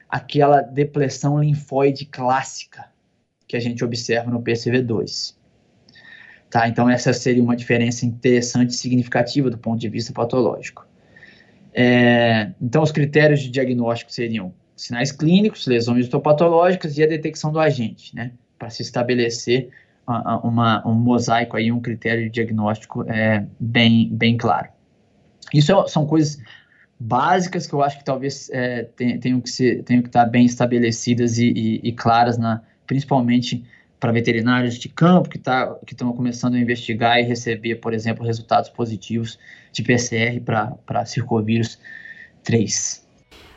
aquela 0.08 0.60
depressão 0.60 1.42
linfóide 1.42 2.04
clássica 2.04 2.91
que 3.52 3.56
a 3.58 3.60
gente 3.60 3.84
observa 3.84 4.30
no 4.30 4.40
PCV2. 4.40 5.34
Tá? 6.48 6.66
Então, 6.66 6.88
essa 6.88 7.12
seria 7.12 7.42
uma 7.42 7.54
diferença 7.54 8.06
interessante 8.06 8.70
e 8.70 8.76
significativa 8.76 9.50
do 9.50 9.58
ponto 9.58 9.78
de 9.78 9.90
vista 9.90 10.10
patológico. 10.10 10.86
É, 11.74 12.50
então, 12.58 12.82
os 12.82 12.90
critérios 12.90 13.40
de 13.40 13.50
diagnóstico 13.50 14.10
seriam 14.10 14.54
sinais 14.74 15.12
clínicos, 15.12 15.66
lesões 15.66 16.06
histopatológicas 16.06 16.96
e 16.96 17.02
a 17.02 17.06
detecção 17.06 17.52
do 17.52 17.60
agente, 17.60 18.16
né? 18.16 18.32
Para 18.58 18.70
se 18.70 18.80
estabelecer 18.80 19.68
uma, 20.06 20.38
uma, 20.38 20.88
um 20.88 20.94
mosaico 20.94 21.58
aí, 21.58 21.70
um 21.70 21.80
critério 21.80 22.24
de 22.24 22.30
diagnóstico 22.30 23.04
é, 23.06 23.46
bem, 23.60 24.08
bem 24.10 24.38
claro. 24.38 24.68
Isso 25.52 25.78
é, 25.78 25.88
são 25.88 26.06
coisas 26.06 26.38
básicas 26.98 27.66
que 27.66 27.74
eu 27.74 27.82
acho 27.82 27.98
que 27.98 28.04
talvez 28.04 28.48
é, 28.50 28.84
tenham, 29.20 29.42
que 29.42 29.50
ser, 29.50 29.82
tenham 29.82 30.02
que 30.02 30.08
estar 30.08 30.24
bem 30.24 30.46
estabelecidas 30.46 31.36
e, 31.36 31.52
e, 31.54 31.88
e 31.88 31.92
claras, 31.92 32.38
na, 32.38 32.62
principalmente 32.92 33.64
para 33.98 34.12
veterinários 34.12 34.74
de 34.74 34.88
campo 34.88 35.30
que 35.30 35.38
tá, 35.38 35.74
estão 35.88 36.12
começando 36.12 36.54
a 36.54 36.58
investigar 36.58 37.18
e 37.18 37.22
receber, 37.22 37.76
por 37.76 37.94
exemplo, 37.94 38.26
resultados 38.26 38.68
positivos 38.68 39.38
de 39.72 39.82
PCR 39.82 40.38
para 40.84 41.06
circovírus 41.06 41.78
3. 42.44 43.02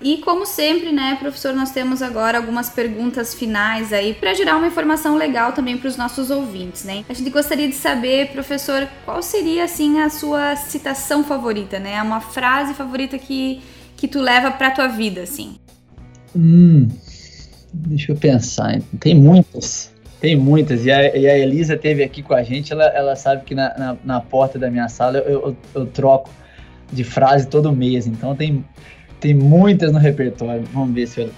E 0.02 0.18
como 0.20 0.46
sempre, 0.46 0.94
né, 0.94 1.18
professor, 1.20 1.54
nós 1.54 1.72
temos 1.72 2.02
agora 2.02 2.38
algumas 2.38 2.70
perguntas 2.70 3.34
finais 3.34 3.92
aí 3.92 4.14
para 4.14 4.34
gerar 4.34 4.56
uma 4.56 4.68
informação 4.68 5.18
legal 5.18 5.52
também 5.52 5.78
para 5.78 5.90
os 5.90 5.98
nossos 5.98 6.30
ouvintes, 6.30 6.86
né? 6.86 7.04
A 7.10 7.14
gente 7.14 7.30
gostaria 7.30 7.68
de 7.68 7.76
saber, 7.76 8.32
professor, 8.32 8.88
qual 9.04 9.22
seria 9.22 9.66
assim 9.66 10.00
a 10.00 10.10
sua 10.10 10.56
citação 10.56 11.24
favorita, 11.24 11.78
né? 11.80 12.02
Uma 12.02 12.22
frase 12.22 12.74
favorita 12.74 13.18
que 13.18 13.62
que 13.98 14.10
tu 14.10 14.20
leva 14.20 14.52
para 14.52 14.72
tua 14.72 14.88
vida, 14.88 15.22
assim. 15.22 15.58
Hum, 16.36 16.90
deixa 17.76 18.12
eu 18.12 18.16
pensar. 18.16 18.80
Tem 19.00 19.16
muitas. 19.16 19.94
Tem 20.20 20.36
muitas. 20.36 20.86
E 20.86 20.92
a, 20.92 21.16
e 21.16 21.28
a 21.28 21.38
Elisa 21.38 21.78
teve 21.78 22.04
aqui 22.04 22.22
com 22.24 22.34
a 22.34 22.44
gente, 22.44 22.72
ela, 22.72 22.86
ela 22.86 23.16
sabe 23.16 23.44
que 23.44 23.54
na, 23.54 23.78
na, 23.78 23.98
na 24.04 24.22
porta 24.22 24.58
da 24.58 24.70
minha 24.70 24.88
sala 24.90 25.18
eu, 25.20 25.42
eu, 25.42 25.58
eu 25.74 25.86
troco 25.86 26.30
de 26.92 27.04
frase 27.04 27.48
todo 27.48 27.72
mês. 27.72 28.08
Então 28.08 28.36
tem 28.36 28.64
tem 29.20 29.34
muitas 29.34 29.92
no 29.92 30.00
repertório. 30.00 30.64
Vamos 30.74 30.94
ver 30.94 31.08
se 31.08 31.22
eu. 31.22 31.32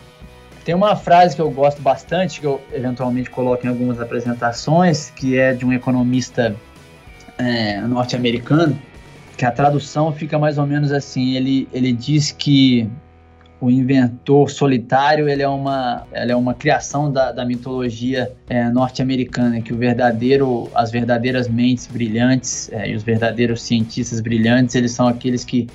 Tem 0.66 0.76
uma 0.76 0.96
frase 0.96 1.34
que 1.34 1.42
eu 1.42 1.50
gosto 1.50 1.82
bastante, 1.82 2.42
que 2.42 2.46
eu 2.46 2.60
eventualmente 2.74 3.30
coloco 3.30 3.66
em 3.66 3.70
algumas 3.70 4.02
apresentações, 4.02 5.10
que 5.10 5.38
é 5.38 5.54
de 5.54 5.66
um 5.66 5.72
economista 5.72 6.54
é, 7.38 7.80
norte-americano, 7.80 8.78
que 9.38 9.46
a 9.46 9.52
tradução 9.52 10.12
fica 10.12 10.38
mais 10.38 10.58
ou 10.58 10.68
menos 10.68 10.92
assim. 10.92 11.36
Ele, 11.36 11.70
ele 11.72 11.94
diz 11.94 12.34
que 12.34 12.90
o 13.60 13.70
inventor 13.70 14.50
solitário 14.50 15.28
ele 15.28 15.42
é 15.42 15.48
uma, 15.48 16.06
ele 16.14 16.32
é 16.32 16.36
uma 16.36 16.54
criação 16.54 17.12
da, 17.12 17.32
da 17.32 17.44
mitologia 17.44 18.32
é, 18.48 18.70
norte-americana, 18.70 19.62
que 19.62 19.74
o 19.74 19.78
verdadeiro, 19.78 20.70
as 20.76 20.92
verdadeiras 20.92 21.48
mentes 21.48 21.88
brilhantes 21.88 22.72
é, 22.72 22.90
e 22.90 22.96
os 22.96 23.04
verdadeiros 23.04 23.62
cientistas 23.62 24.22
brilhantes, 24.22 24.76
eles 24.76 24.92
são 24.92 25.08
aqueles 25.08 25.44
que 25.44 25.68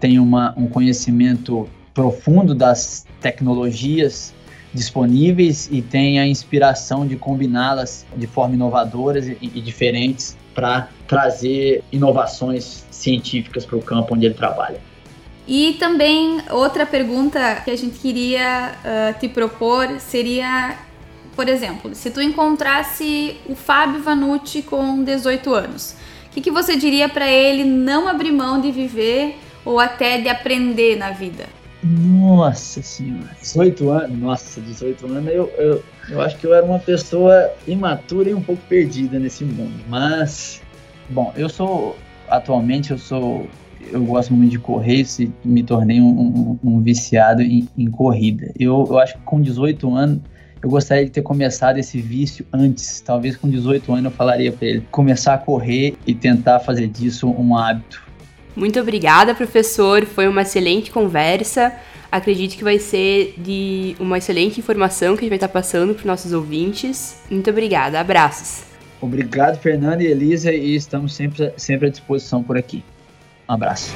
tem 0.00 0.18
uma, 0.18 0.54
um 0.56 0.66
conhecimento 0.66 1.68
profundo 1.92 2.54
das 2.54 3.06
tecnologias 3.20 4.34
disponíveis 4.72 5.68
e 5.70 5.80
tem 5.80 6.18
a 6.18 6.26
inspiração 6.26 7.06
de 7.06 7.16
combiná-las 7.16 8.06
de 8.16 8.26
forma 8.26 8.54
inovadoras 8.54 9.26
e, 9.26 9.36
e 9.40 9.60
diferentes 9.60 10.36
para 10.54 10.88
trazer 11.06 11.82
inovações 11.92 12.86
científicas 12.90 13.64
para 13.64 13.76
o 13.76 13.82
campo 13.82 14.14
onde 14.14 14.26
ele 14.26 14.34
trabalha. 14.34 14.80
E 15.46 15.74
também 15.74 16.40
outra 16.50 16.84
pergunta 16.84 17.62
que 17.64 17.70
a 17.70 17.76
gente 17.76 17.98
queria 17.98 18.72
uh, 18.84 19.18
te 19.18 19.28
propor 19.28 20.00
seria, 20.00 20.76
por 21.36 21.48
exemplo, 21.48 21.94
se 21.94 22.10
tu 22.10 22.20
encontrasse 22.20 23.36
o 23.48 23.54
Fábio 23.54 24.02
Vanucci 24.02 24.62
com 24.62 25.04
18 25.04 25.54
anos, 25.54 25.94
o 26.26 26.30
que, 26.30 26.40
que 26.40 26.50
você 26.50 26.76
diria 26.76 27.08
para 27.08 27.30
ele 27.30 27.64
não 27.64 28.08
abrir 28.08 28.32
mão 28.32 28.60
de 28.60 28.72
viver 28.72 29.36
ou 29.64 29.78
até 29.78 30.18
de 30.20 30.28
aprender 30.28 30.96
na 30.96 31.10
vida? 31.10 31.46
Nossa 31.82 32.82
senhora, 32.82 33.30
18 33.40 33.90
anos, 33.90 34.18
nossa, 34.18 34.60
18 34.60 35.06
anos, 35.06 35.32
eu, 35.32 35.52
eu, 35.56 35.84
eu 36.08 36.20
acho 36.20 36.36
que 36.36 36.44
eu 36.44 36.52
era 36.52 36.64
uma 36.64 36.80
pessoa 36.80 37.52
imatura 37.66 38.30
e 38.30 38.34
um 38.34 38.42
pouco 38.42 38.62
perdida 38.68 39.18
nesse 39.18 39.44
mundo, 39.44 39.84
mas, 39.88 40.60
bom, 41.08 41.32
eu 41.36 41.48
sou, 41.48 41.96
atualmente 42.28 42.90
eu 42.90 42.98
sou, 42.98 43.46
eu 43.92 44.04
gosto 44.04 44.32
muito 44.34 44.50
de 44.50 44.58
correr 44.58 45.06
e 45.18 45.30
me 45.44 45.62
tornei 45.62 46.00
um, 46.00 46.08
um, 46.08 46.58
um 46.62 46.80
viciado 46.80 47.42
em, 47.42 47.68
em 47.76 47.90
corrida. 47.90 48.52
Eu, 48.58 48.86
eu 48.88 48.98
acho 48.98 49.14
que 49.14 49.22
com 49.22 49.40
18 49.40 49.94
anos, 49.94 50.20
eu 50.62 50.70
gostaria 50.70 51.04
de 51.04 51.10
ter 51.10 51.22
começado 51.22 51.78
esse 51.78 52.00
vício 52.00 52.44
antes. 52.52 53.00
Talvez 53.00 53.36
com 53.36 53.48
18 53.48 53.92
anos 53.92 54.04
eu 54.06 54.10
falaria 54.10 54.52
para 54.52 54.66
ele 54.66 54.86
começar 54.90 55.34
a 55.34 55.38
correr 55.38 55.94
e 56.06 56.14
tentar 56.14 56.60
fazer 56.60 56.88
disso 56.88 57.28
um 57.28 57.56
hábito. 57.56 58.04
Muito 58.54 58.80
obrigada, 58.80 59.34
professor. 59.34 60.04
Foi 60.06 60.26
uma 60.26 60.42
excelente 60.42 60.90
conversa. 60.90 61.72
Acredito 62.10 62.56
que 62.56 62.64
vai 62.64 62.78
ser 62.78 63.34
de 63.36 63.94
uma 64.00 64.18
excelente 64.18 64.58
informação 64.58 65.14
que 65.14 65.20
a 65.20 65.24
gente 65.24 65.28
vai 65.28 65.36
estar 65.36 65.48
passando 65.48 65.92
para 65.92 66.00
os 66.00 66.06
nossos 66.06 66.32
ouvintes. 66.32 67.18
Muito 67.30 67.50
obrigada. 67.50 68.00
Abraços. 68.00 68.64
Obrigado, 69.00 69.58
Fernando 69.58 70.00
e 70.00 70.06
Elisa, 70.06 70.50
e 70.52 70.74
estamos 70.74 71.14
sempre, 71.14 71.52
sempre 71.56 71.88
à 71.88 71.90
disposição 71.90 72.42
por 72.42 72.56
aqui. 72.56 72.82
Um 73.48 73.54
abraço. 73.54 73.94